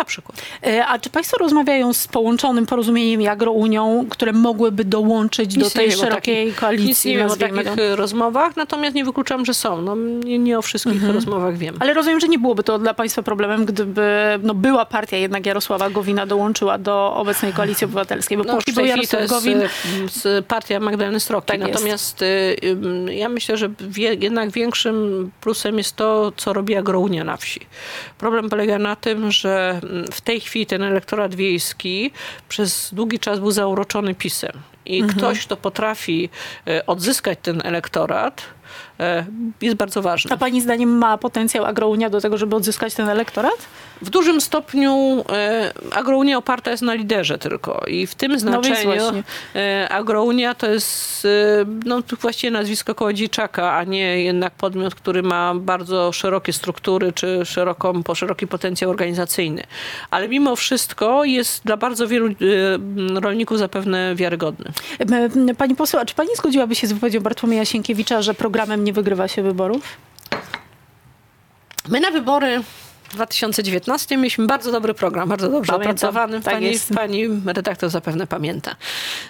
Na 0.00 0.04
przykład. 0.04 0.42
E, 0.66 0.86
A 0.86 0.98
czy 0.98 1.10
państwo 1.10 1.36
rozmawiają 1.38 1.92
z 1.92 2.08
połączonym 2.08 2.66
porozumieniem 2.66 3.22
i 3.22 3.26
Agrounią, 3.28 4.06
które 4.10 4.32
mogłyby 4.32 4.84
dołączyć 4.84 5.54
do 5.56 5.64
Nic 5.64 5.74
nie 5.74 5.80
tej 5.80 5.92
szerokiej 5.92 6.46
takich- 6.46 6.60
koalicji? 6.60 6.88
Nic 6.88 7.04
nie 7.04 7.16
wiem 7.18 7.30
o 7.30 7.36
takich 7.36 7.74
to? 7.76 7.82
e, 7.82 7.96
rozmowach, 7.96 8.56
natomiast 8.56 8.94
nie 8.94 9.04
wykluczam, 9.04 9.44
że 9.44 9.54
są. 9.54 9.82
No, 9.82 9.96
nie, 9.96 10.38
nie 10.38 10.58
o 10.58 10.62
wszystkich 10.62 10.92
Mhm. 10.94 11.14
rozmowach 11.14 11.56
wiem. 11.56 11.74
Ale 11.80 11.94
rozumiem, 11.94 12.20
że 12.20 12.28
nie 12.28 12.38
byłoby 12.38 12.62
to 12.62 12.78
dla 12.78 12.94
państwa 12.94 13.22
problemem, 13.22 13.64
gdyby 13.64 14.10
no, 14.42 14.54
była 14.54 14.86
partia 14.86 15.16
jednak 15.16 15.46
Jarosława 15.46 15.90
Gowina 15.90 16.26
dołączyła 16.26 16.78
do 16.78 17.12
obecnej 17.16 17.52
koalicji 17.52 17.84
obywatelskiej, 17.84 18.38
bo 18.38 18.44
No, 18.44 18.52
do 18.54 18.60
chwili 18.60 18.76
to 18.76 18.84
Jarosław 18.84 19.20
jest 19.22 19.34
Gowin. 19.34 19.62
e, 19.62 19.68
z 20.10 20.46
partia 20.46 20.80
Magdaleny 20.80 21.20
Sroki. 21.20 21.46
Tak. 21.46 21.60
Natomiast 21.60 22.22
y, 22.22 22.56
ja 23.10 23.28
myślę, 23.28 23.56
że 23.56 23.70
wie, 23.80 24.14
jednak 24.14 24.50
większym 24.50 25.30
plusem 25.40 25.78
jest 25.78 25.96
to, 25.96 26.32
co 26.36 26.52
robi 26.52 26.76
Agrounia 26.76 27.24
na 27.24 27.36
wsi. 27.36 27.60
Problem 28.18 28.50
polega 28.50 28.78
na 28.78 28.96
tym, 28.96 29.30
że 29.32 29.80
w 30.12 30.20
tej 30.20 30.40
chwili 30.40 30.66
ten 30.66 30.82
elektorat 30.82 31.34
wiejski 31.34 32.10
przez 32.48 32.94
długi 32.94 33.18
czas 33.18 33.38
był 33.38 33.50
zauroczony 33.50 34.14
pisem. 34.14 34.52
I 34.86 35.00
Mhm. 35.00 35.18
ktoś, 35.18 35.46
kto 35.46 35.56
potrafi 35.56 36.28
e, 36.68 36.86
odzyskać 36.86 37.38
ten 37.42 37.60
elektorat, 37.64 38.42
jest 39.62 39.76
bardzo 39.76 40.02
ważny. 40.02 40.30
A 40.32 40.36
pani 40.36 40.60
zdaniem 40.60 40.98
ma 40.98 41.18
potencjał 41.18 41.64
Agrounia 41.64 42.10
do 42.10 42.20
tego, 42.20 42.38
żeby 42.38 42.56
odzyskać 42.56 42.94
ten 42.94 43.08
elektorat? 43.08 43.66
W 44.02 44.10
dużym 44.10 44.40
stopniu 44.40 45.24
e, 45.32 45.72
agrounia 45.92 46.38
oparta 46.38 46.70
jest 46.70 46.82
na 46.82 46.94
liderze 46.94 47.38
tylko 47.38 47.84
i 47.86 48.06
w 48.06 48.14
tym 48.14 48.30
więc 48.30 48.42
znaczeniu 48.42 49.22
e, 49.54 49.88
agrounia 49.88 50.54
to 50.54 50.70
jest 50.70 51.24
e, 51.24 51.28
no, 51.84 52.02
właściwie 52.20 52.50
nazwisko 52.50 52.94
Kołodziejczaka, 52.94 53.76
a 53.76 53.84
nie 53.84 54.24
jednak 54.24 54.52
podmiot, 54.54 54.94
który 54.94 55.22
ma 55.22 55.54
bardzo 55.54 56.12
szerokie 56.12 56.52
struktury 56.52 57.12
czy 57.12 57.44
szeroką, 57.44 58.02
po 58.02 58.14
szeroki 58.14 58.46
potencjał 58.46 58.90
organizacyjny. 58.90 59.62
Ale 60.10 60.28
mimo 60.28 60.56
wszystko 60.56 61.24
jest 61.24 61.64
dla 61.64 61.76
bardzo 61.76 62.08
wielu 62.08 62.26
e, 62.26 62.32
rolników 63.20 63.58
zapewne 63.58 64.14
wiarygodny. 64.14 64.72
Pani 65.58 65.76
poseł, 65.76 66.00
a 66.00 66.04
czy 66.04 66.14
pani 66.14 66.30
zgodziłaby 66.36 66.74
się 66.74 66.86
z 66.86 66.92
wypowiedzią 66.92 67.20
Bartłomieja 67.20 67.64
Sienkiewicza, 67.64 68.22
że 68.22 68.34
programem 68.34 68.84
nie 68.84 68.89
wygrywa 68.92 69.28
się 69.28 69.42
wyborów? 69.42 69.96
My 71.88 72.00
na 72.00 72.10
wybory 72.10 72.62
w 73.10 73.14
2019 73.14 74.16
mieliśmy 74.16 74.46
bardzo 74.46 74.72
dobry 74.72 74.94
program, 74.94 75.28
bardzo 75.28 75.48
dobrze 75.48 75.72
Pamiętam, 75.72 75.90
opracowany. 75.90 76.40
tak 76.40 76.54
pani, 76.54 76.66
jest. 76.66 76.94
pani 76.94 77.28
redaktor 77.46 77.90
zapewne 77.90 78.26
pamięta. 78.26 78.76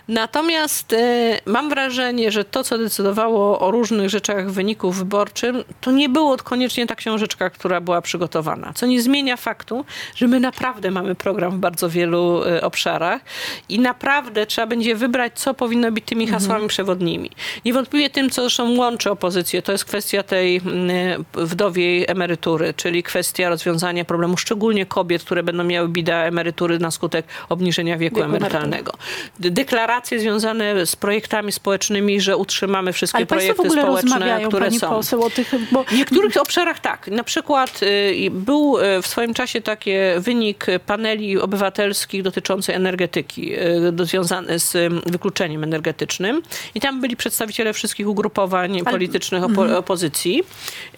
Natomiast 0.08 0.92
e, 0.92 1.38
mam 1.46 1.68
wrażenie, 1.68 2.30
że 2.32 2.44
to, 2.44 2.64
co 2.64 2.78
decydowało 2.78 3.60
o 3.60 3.70
różnych 3.70 4.10
rzeczach 4.10 4.50
w 4.50 4.52
wyniku 4.52 4.90
wyborczym, 4.92 5.64
to 5.80 5.90
nie 5.90 6.08
było 6.08 6.36
koniecznie 6.36 6.86
ta 6.86 6.94
książeczka, 6.94 7.50
która 7.50 7.80
była 7.80 8.02
przygotowana. 8.02 8.72
Co 8.74 8.86
nie 8.86 9.02
zmienia 9.02 9.36
faktu, 9.36 9.84
że 10.14 10.28
my 10.28 10.40
naprawdę 10.40 10.90
mamy 10.90 11.14
program 11.14 11.52
w 11.52 11.58
bardzo 11.58 11.88
wielu 11.90 12.42
e, 12.44 12.62
obszarach 12.62 13.20
i 13.68 13.78
naprawdę 13.78 14.46
trzeba 14.46 14.66
będzie 14.66 14.94
wybrać, 14.96 15.32
co 15.34 15.54
powinno 15.54 15.92
być 15.92 16.04
tymi 16.04 16.24
Mhm. 16.24 16.40
hasłami 16.42 16.68
przewodnimi. 16.68 17.30
Niewątpliwie 17.64 18.10
tym, 18.10 18.30
co 18.30 18.42
zresztą 18.42 18.76
łączy 18.76 19.10
opozycję, 19.10 19.62
to 19.62 19.72
jest 19.72 19.84
kwestia 19.84 20.22
tej 20.22 20.56
mm, 20.56 21.24
wdowiej 21.34 22.04
emerytury, 22.08 22.74
czyli 22.74 23.02
kwestia 23.02 23.48
rozwiązania 23.48 23.69
problemu 24.04 24.36
szczególnie 24.36 24.86
kobiet, 24.86 25.24
które 25.24 25.42
będą 25.42 25.64
miały 25.64 25.88
bida 25.88 26.16
emerytury 26.24 26.78
na 26.78 26.90
skutek 26.90 27.26
obniżenia 27.48 27.98
wieku, 27.98 28.16
Wieku 28.16 28.28
emerytalnego. 28.28 28.92
Deklaracje 29.38 30.20
związane 30.20 30.86
z 30.86 30.96
projektami 30.96 31.52
społecznymi, 31.52 32.20
że 32.20 32.36
utrzymamy 32.36 32.92
wszystkie 32.92 33.16
Ale 33.16 33.26
projekty 33.26 33.62
ogóle 33.62 33.82
społeczne, 33.82 34.40
które 34.48 34.66
pani 34.66 34.78
są. 34.78 34.88
poseł, 34.88 35.22
o 35.22 35.30
tych... 35.30 35.54
Bo 35.72 35.84
W 35.84 35.92
niektórych 35.92 36.36
obszarach 36.36 36.78
tak. 36.78 37.08
Na 37.08 37.24
przykład 37.24 37.80
y, 37.82 38.30
był 38.30 38.78
y, 38.78 39.02
w 39.02 39.06
swoim 39.06 39.34
czasie 39.34 39.60
taki 39.60 39.90
wynik 40.18 40.66
paneli 40.86 41.38
obywatelskich 41.38 42.22
dotyczący 42.22 42.74
energetyki, 42.74 43.54
y, 44.00 44.04
związany 44.06 44.58
z 44.58 44.92
wykluczeniem 45.06 45.64
energetycznym. 45.64 46.42
I 46.74 46.80
tam 46.80 47.00
byli 47.00 47.16
przedstawiciele 47.16 47.72
wszystkich 47.72 48.08
ugrupowań 48.08 48.84
politycznych 48.84 49.42
opo- 49.42 49.62
Mhm. 49.62 49.74
opozycji. 49.74 50.42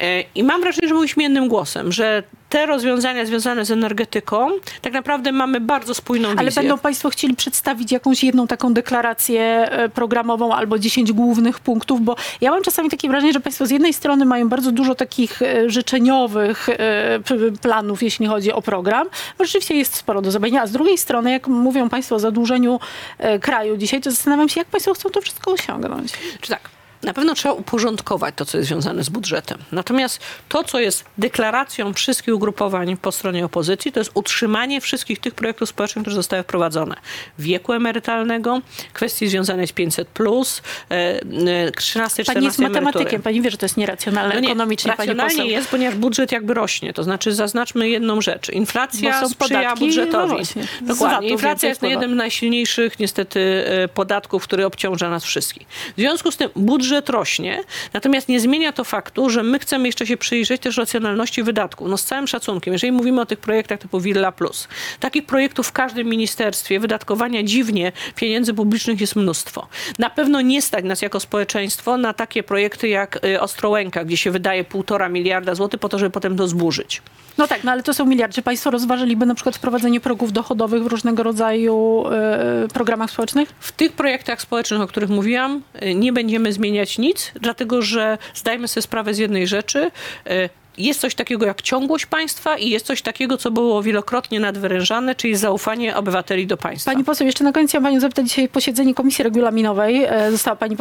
Y, 0.02 0.24
I 0.34 0.42
mam 0.44 0.60
wrażenie, 0.60 0.88
że 0.88 0.94
mówiliśmy 0.94 1.22
jednym 1.22 1.48
głosem, 1.48 1.92
że 1.92 2.22
te 2.52 2.66
rozwiązania 2.66 3.26
związane 3.26 3.64
z 3.64 3.70
energetyką, 3.70 4.48
tak 4.80 4.92
naprawdę 4.92 5.32
mamy 5.32 5.60
bardzo 5.60 5.94
spójną 5.94 6.28
wizję. 6.28 6.40
Ale 6.40 6.50
będą 6.50 6.78
Państwo 6.78 7.10
chcieli 7.10 7.36
przedstawić 7.36 7.92
jakąś 7.92 8.24
jedną 8.24 8.46
taką 8.46 8.74
deklarację 8.74 9.42
e, 9.42 9.88
programową 9.88 10.54
albo 10.54 10.78
10 10.78 11.12
głównych 11.12 11.60
punktów, 11.60 12.00
bo 12.00 12.16
ja 12.40 12.50
mam 12.50 12.62
czasami 12.62 12.90
takie 12.90 13.08
wrażenie, 13.08 13.32
że 13.32 13.40
Państwo 13.40 13.66
z 13.66 13.70
jednej 13.70 13.92
strony 13.92 14.24
mają 14.24 14.48
bardzo 14.48 14.72
dużo 14.72 14.94
takich 14.94 15.42
e, 15.42 15.70
życzeniowych 15.70 16.68
e, 16.68 17.20
planów, 17.62 18.02
jeśli 18.02 18.26
chodzi 18.26 18.52
o 18.52 18.62
program, 18.62 19.08
bo 19.38 19.44
rzeczywiście 19.44 19.74
jest 19.74 19.94
sporo 19.94 20.22
do 20.22 20.30
zrobienia, 20.30 20.62
a 20.62 20.66
z 20.66 20.72
drugiej 20.72 20.98
strony, 20.98 21.32
jak 21.32 21.48
mówią 21.48 21.88
Państwo 21.88 22.14
o 22.14 22.18
zadłużeniu 22.18 22.80
kraju 23.40 23.76
dzisiaj, 23.76 24.00
to 24.00 24.10
zastanawiam 24.10 24.48
się, 24.48 24.60
jak 24.60 24.68
Państwo 24.68 24.94
chcą 24.94 25.10
to 25.10 25.20
wszystko 25.20 25.52
osiągnąć. 25.52 26.12
Czy 26.40 26.50
tak? 26.50 26.81
Na 27.02 27.14
pewno 27.14 27.34
trzeba 27.34 27.54
uporządkować 27.54 28.34
to, 28.36 28.44
co 28.44 28.58
jest 28.58 28.68
związane 28.68 29.04
z 29.04 29.08
budżetem. 29.08 29.58
Natomiast 29.72 30.20
to, 30.48 30.64
co 30.64 30.80
jest 30.80 31.04
deklaracją 31.18 31.92
wszystkich 31.94 32.34
ugrupowań 32.34 32.96
po 32.96 33.12
stronie 33.12 33.44
opozycji, 33.44 33.92
to 33.92 34.00
jest 34.00 34.10
utrzymanie 34.14 34.80
wszystkich 34.80 35.18
tych 35.20 35.34
projektów 35.34 35.68
społecznych, 35.68 36.02
które 36.02 36.16
zostały 36.16 36.42
wprowadzone. 36.42 36.94
Wieku 37.38 37.72
emerytalnego, 37.72 38.60
kwestii 38.92 39.28
związanej 39.28 39.66
z 39.66 39.72
500, 39.72 40.08
e, 40.90 41.72
13, 41.72 42.24
14 42.24 42.24
Pani 42.24 42.46
jest 42.46 42.58
matematykiem, 42.58 43.00
emerytury. 43.00 43.22
pani 43.22 43.42
wie, 43.42 43.50
że 43.50 43.58
to 43.58 43.66
jest 43.66 43.76
nieracjonalne 43.76 44.34
No 44.34 44.40
nie, 44.40 44.48
ekonomicznie, 44.48 44.92
pani 44.92 44.98
racjonalnie 45.08 45.36
poseł. 45.36 45.46
jest, 45.50 45.68
ponieważ 45.68 45.98
budżet 45.98 46.32
jakby 46.32 46.54
rośnie. 46.54 46.92
To 46.92 47.02
znaczy 47.04 47.34
zaznaczmy 47.34 47.88
jedną 47.88 48.20
rzecz. 48.20 48.48
Inflacja 48.50 49.12
Bo 49.20 49.28
są 49.28 49.34
sprzyja 49.34 49.60
podatki, 49.60 49.84
budżetowi. 49.86 50.34
no 50.80 50.86
Dokładnie. 50.94 51.28
Inflacja 51.28 51.68
jest 51.68 51.82
no 51.82 51.88
jednym 51.88 52.12
z 52.12 52.16
najsilniejszych 52.16 52.98
niestety 52.98 53.64
e, 53.66 53.88
podatków, 53.88 54.44
który 54.44 54.66
obciąża 54.66 55.10
nas 55.10 55.24
wszystkich. 55.24 55.66
W 55.96 56.00
związku 56.00 56.30
z 56.30 56.36
tym 56.36 56.50
budżet 56.56 56.91
rośnie, 57.00 57.64
natomiast 57.92 58.28
nie 58.28 58.40
zmienia 58.40 58.72
to 58.72 58.84
faktu, 58.84 59.30
że 59.30 59.42
my 59.42 59.58
chcemy 59.58 59.88
jeszcze 59.88 60.06
się 60.06 60.16
przyjrzeć 60.16 60.62
też 60.62 60.76
racjonalności 60.76 61.42
wydatków. 61.42 61.88
No 61.88 61.96
z 61.96 62.04
całym 62.04 62.26
szacunkiem, 62.26 62.72
jeżeli 62.72 62.92
mówimy 62.92 63.20
o 63.20 63.26
tych 63.26 63.38
projektach 63.38 63.78
typu 63.78 64.00
Villa 64.00 64.32
Plus, 64.32 64.68
takich 65.00 65.26
projektów 65.26 65.66
w 65.66 65.72
każdym 65.72 66.06
ministerstwie 66.08 66.80
wydatkowania 66.80 67.42
dziwnie 67.42 67.92
pieniędzy 68.16 68.54
publicznych 68.54 69.00
jest 69.00 69.16
mnóstwo. 69.16 69.66
Na 69.98 70.10
pewno 70.10 70.40
nie 70.40 70.62
stać 70.62 70.84
nas 70.84 71.02
jako 71.02 71.20
społeczeństwo 71.20 71.96
na 71.96 72.12
takie 72.12 72.42
projekty 72.42 72.88
jak 72.88 73.24
y, 73.24 73.40
Ostrołęka, 73.40 74.04
gdzie 74.04 74.16
się 74.16 74.30
wydaje 74.30 74.64
półtora 74.64 75.08
miliarda 75.08 75.54
złotych 75.54 75.80
po 75.80 75.88
to, 75.88 75.98
żeby 75.98 76.10
potem 76.10 76.36
to 76.36 76.48
zburzyć. 76.48 77.02
No 77.38 77.48
tak, 77.48 77.64
no 77.64 77.72
ale 77.72 77.82
to 77.82 77.94
są 77.94 78.06
miliardy. 78.06 78.34
Czy 78.34 78.42
państwo 78.42 78.70
rozważyliby 78.70 79.26
na 79.26 79.34
przykład 79.34 79.56
wprowadzenie 79.56 80.00
progów 80.00 80.32
dochodowych 80.32 80.82
w 80.82 80.86
różnego 80.86 81.22
rodzaju 81.22 82.04
e, 82.10 82.68
programach 82.74 83.10
społecznych? 83.10 83.54
W 83.60 83.72
tych 83.72 83.92
projektach 83.92 84.42
społecznych, 84.42 84.80
o 84.80 84.86
których 84.86 85.10
mówiłam, 85.10 85.62
y, 85.82 85.94
nie 85.94 86.12
będziemy 86.12 86.52
zmieniać 86.52 86.81
nic, 86.98 87.32
dlatego 87.40 87.82
że 87.82 88.18
zdajmy 88.34 88.68
sobie 88.68 88.82
sprawę 88.82 89.14
z 89.14 89.18
jednej 89.18 89.46
rzeczy. 89.46 89.90
Jest 90.78 91.00
coś 91.00 91.14
takiego 91.14 91.46
jak 91.46 91.62
ciągłość 91.62 92.06
państwa 92.06 92.58
i 92.58 92.70
jest 92.70 92.86
coś 92.86 93.02
takiego, 93.02 93.36
co 93.38 93.50
było 93.50 93.82
wielokrotnie 93.82 94.40
nadwyrężane, 94.40 95.14
czyli 95.14 95.36
zaufanie 95.36 95.96
obywateli 95.96 96.46
do 96.46 96.56
państwa. 96.56 96.90
Pani 96.92 97.04
poseł, 97.04 97.26
jeszcze 97.26 97.44
na 97.44 97.52
koniec 97.52 97.70
chciałam 97.70 97.84
panią 97.84 98.00
zapytać, 98.00 98.28
dzisiaj 98.28 98.48
posiedzenie 98.48 98.94
Komisji 98.94 99.24
Regulaminowej. 99.24 100.04
e, 100.04 100.30
Została 100.30 100.56
pani 100.56 100.76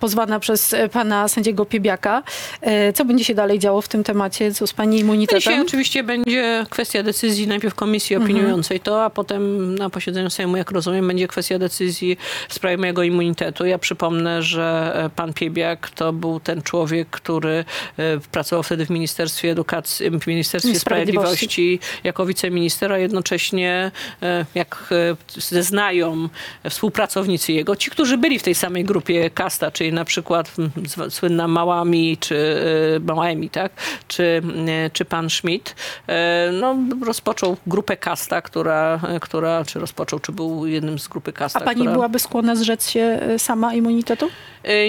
pozwana 0.00 0.40
przez 0.40 0.74
e, 0.74 0.88
pana 0.88 1.28
sędziego 1.28 1.64
Piebiaka. 1.66 2.22
E, 2.60 2.92
Co 2.92 3.04
będzie 3.04 3.24
się 3.24 3.34
dalej 3.34 3.58
działo 3.58 3.80
w 3.82 3.88
tym 3.88 4.04
temacie? 4.04 4.52
Co 4.54 4.66
z 4.66 4.72
pani 4.72 4.92
Dzisiaj 4.92 5.02
immunitetem? 5.04 5.60
oczywiście 5.62 6.02
będzie 6.04 6.66
kwestia 6.70 7.02
decyzji 7.02 7.46
najpierw 7.46 7.74
komisji 7.74 8.16
Mhm. 8.16 8.32
opiniującej 8.32 8.80
to, 8.80 9.04
a 9.04 9.10
potem 9.10 9.74
na 9.74 9.90
posiedzeniu 9.90 10.30
Sejmu, 10.30 10.56
jak 10.56 10.70
rozumiem, 10.70 11.08
będzie 11.08 11.28
kwestia 11.28 11.58
decyzji 11.58 12.16
w 12.48 12.54
sprawie 12.54 12.76
mojego 12.78 13.02
immunitetu. 13.02 13.66
Ja 13.66 13.78
przypomnę, 13.78 14.42
że 14.42 14.94
pan 15.16 15.32
Piebiak 15.32 15.90
to 15.90 16.12
był 16.12 16.40
ten 16.40 16.62
człowiek, 16.62 17.08
który 17.10 17.64
pracował 18.32 18.62
wtedy 18.62 18.86
w 18.86 18.90
Ministerstwie 18.90 19.01
Edukacji, 19.50 20.10
w 20.10 20.26
Ministerstwie 20.26 20.78
Sprawiedliwości. 20.78 21.46
Sprawiedliwości 21.46 21.78
jako 22.04 22.26
wiceminister, 22.26 22.92
a 22.92 22.98
jednocześnie, 22.98 23.90
e, 24.22 24.44
jak 24.54 24.88
e, 25.36 25.40
zeznają 25.40 26.28
współpracownicy 26.70 27.52
jego, 27.52 27.76
ci, 27.76 27.90
którzy 27.90 28.18
byli 28.18 28.38
w 28.38 28.42
tej 28.42 28.54
samej 28.54 28.84
grupie 28.84 29.30
kasta, 29.30 29.70
czyli 29.70 29.92
na 29.92 30.04
przykład 30.04 30.54
słynna 31.08 31.48
Małami, 31.48 32.16
czy 32.20 32.36
e, 32.96 33.00
Małemi, 33.00 33.50
tak? 33.50 33.72
czy, 34.08 34.42
czy 34.92 35.04
pan 35.04 35.30
Schmidt, 35.30 35.74
no, 36.52 36.76
rozpoczął 37.06 37.56
grupę 37.66 37.96
kasta, 37.96 38.42
która, 38.42 39.00
która, 39.20 39.64
czy 39.64 39.78
rozpoczął, 39.78 40.18
czy 40.18 40.32
był 40.32 40.66
jednym 40.66 40.98
z 40.98 41.08
grupy 41.08 41.32
kasta. 41.32 41.58
A 41.60 41.62
pani 41.62 41.80
która... 41.80 41.92
byłaby 41.92 42.18
skłonna 42.18 42.56
zrzec 42.56 42.90
się 42.90 43.20
sama 43.38 43.74
immunitetu? 43.74 44.28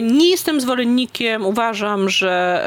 Nie 0.02 0.30
jestem 0.30 0.62
zwolennikiem, 0.62 1.46
uważam, 1.46 2.10
że 2.10 2.64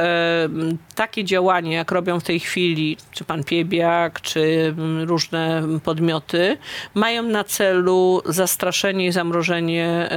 takie 0.94 1.24
działanie, 1.36 1.72
jak 1.72 1.90
robią 1.90 2.20
w 2.20 2.24
tej 2.24 2.40
chwili, 2.40 2.96
czy 3.12 3.24
pan 3.24 3.44
Piebiak, 3.44 4.20
czy 4.20 4.74
mm, 4.78 5.08
różne 5.08 5.62
podmioty, 5.84 6.56
mają 6.94 7.22
na 7.22 7.44
celu 7.44 8.22
zastraszenie 8.24 9.06
i 9.06 9.12
zamrożenie 9.12 10.08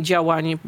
działań 0.00 0.58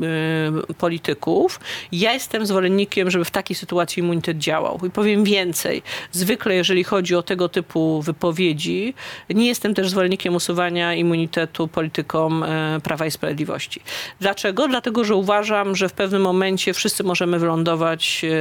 polityków. 0.79 1.61
Ja 1.93 2.13
jestem 2.13 2.47
zwolennikiem, 2.47 3.11
żeby 3.11 3.25
w 3.25 3.31
takiej 3.31 3.57
sytuacji 3.57 4.01
immunitet 4.01 4.39
działał. 4.39 4.81
I 4.87 4.91
powiem 4.91 5.25
więcej. 5.25 5.83
Zwykle, 6.13 6.55
jeżeli 6.55 6.85
chodzi 6.85 7.15
o 7.15 7.23
tego 7.23 7.49
typu 7.49 8.03
wypowiedzi, 8.03 8.95
nie 9.31 9.47
jestem 9.47 9.75
też 9.75 9.89
zwolennikiem 9.89 10.35
usuwania 10.35 10.95
immunitetu 10.95 11.69
politykom 11.69 12.43
e, 12.43 12.81
Prawa 12.83 13.07
i 13.07 13.11
Sprawiedliwości. 13.11 13.81
Dlaczego? 14.21 14.69
Dlatego, 14.69 15.05
że 15.05 15.15
uważam, 15.15 15.77
że 15.77 15.89
w 15.89 15.93
pewnym 15.93 16.23
momencie 16.23 16.75
wszyscy 16.75 17.05
możemy 17.05 17.39
wylądować 17.39 18.25
e, 18.25 18.29
e, 18.29 18.33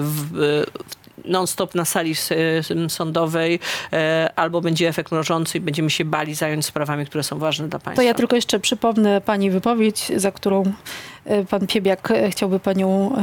w 0.00 0.57
non-stop 1.24 1.74
na 1.74 1.84
sali 1.84 2.14
sądowej, 2.88 3.60
e, 3.92 4.32
albo 4.36 4.60
będzie 4.60 4.88
efekt 4.88 5.12
mrożący 5.12 5.58
i 5.58 5.60
będziemy 5.60 5.90
się 5.90 6.04
bali 6.04 6.34
zająć 6.34 6.66
sprawami, 6.66 7.06
które 7.06 7.24
są 7.24 7.38
ważne 7.38 7.68
dla 7.68 7.78
państwa. 7.78 8.02
To 8.02 8.06
ja 8.06 8.14
tylko 8.14 8.36
jeszcze 8.36 8.60
przypomnę 8.60 9.20
pani 9.20 9.50
wypowiedź, 9.50 10.12
za 10.16 10.32
którą 10.32 10.62
e, 11.24 11.44
pan 11.44 11.66
Piebiak 11.66 12.10
e, 12.10 12.30
chciałby 12.30 12.60
panią, 12.60 13.16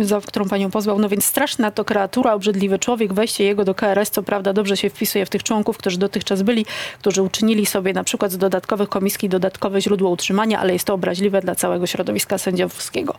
za 0.00 0.20
którą 0.20 0.48
panią 0.48 0.70
pozwał. 0.70 0.98
No 0.98 1.08
więc 1.08 1.24
straszna 1.24 1.70
to 1.70 1.84
kreatura, 1.84 2.34
obrzydliwy 2.34 2.78
człowiek, 2.78 3.12
wejście 3.12 3.44
jego 3.44 3.64
do 3.64 3.74
KRS, 3.74 4.10
co 4.10 4.22
prawda 4.22 4.52
dobrze 4.52 4.76
się 4.76 4.90
wpisuje 4.90 5.26
w 5.26 5.30
tych 5.30 5.42
członków, 5.42 5.78
którzy 5.78 5.98
dotychczas 5.98 6.42
byli, 6.42 6.66
którzy 6.98 7.22
uczynili 7.22 7.66
sobie 7.66 7.92
na 7.92 8.04
przykład 8.04 8.32
z 8.32 8.38
dodatkowych 8.38 8.88
komisji 8.88 9.28
dodatkowe 9.28 9.80
źródło 9.80 10.10
utrzymania, 10.10 10.60
ale 10.60 10.72
jest 10.72 10.84
to 10.84 10.94
obraźliwe 10.94 11.40
dla 11.40 11.54
całego 11.54 11.86
środowiska 11.86 12.38
sędziowskiego. 12.38 13.14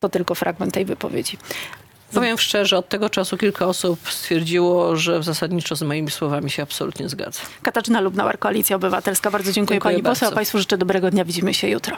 To 0.00 0.08
tylko 0.08 0.34
fragment 0.34 0.74
tej 0.74 0.84
wypowiedzi. 0.84 1.38
Powiem 2.14 2.38
szczerze, 2.38 2.78
od 2.78 2.88
tego 2.88 3.10
czasu 3.10 3.36
kilka 3.36 3.66
osób 3.66 3.98
stwierdziło, 4.10 4.96
że 4.96 5.22
zasadniczo 5.22 5.76
z 5.76 5.82
moimi 5.82 6.10
słowami 6.10 6.50
się 6.50 6.62
absolutnie 6.62 7.08
zgadza. 7.08 7.40
Katarzyna 7.62 8.00
Lubnauer, 8.00 8.38
Koalicja 8.38 8.76
Obywatelska. 8.76 9.30
Bardzo 9.30 9.52
dziękuję, 9.52 9.76
Dziękuję 9.76 9.94
pani 9.94 10.02
poseł, 10.02 10.26
a 10.26 10.30
bardzo. 10.30 10.34
państwu 10.34 10.58
życzę 10.58 10.78
dobrego 10.78 11.10
dnia. 11.10 11.24
Widzimy 11.24 11.54
się 11.54 11.68
jutro. 11.68 11.96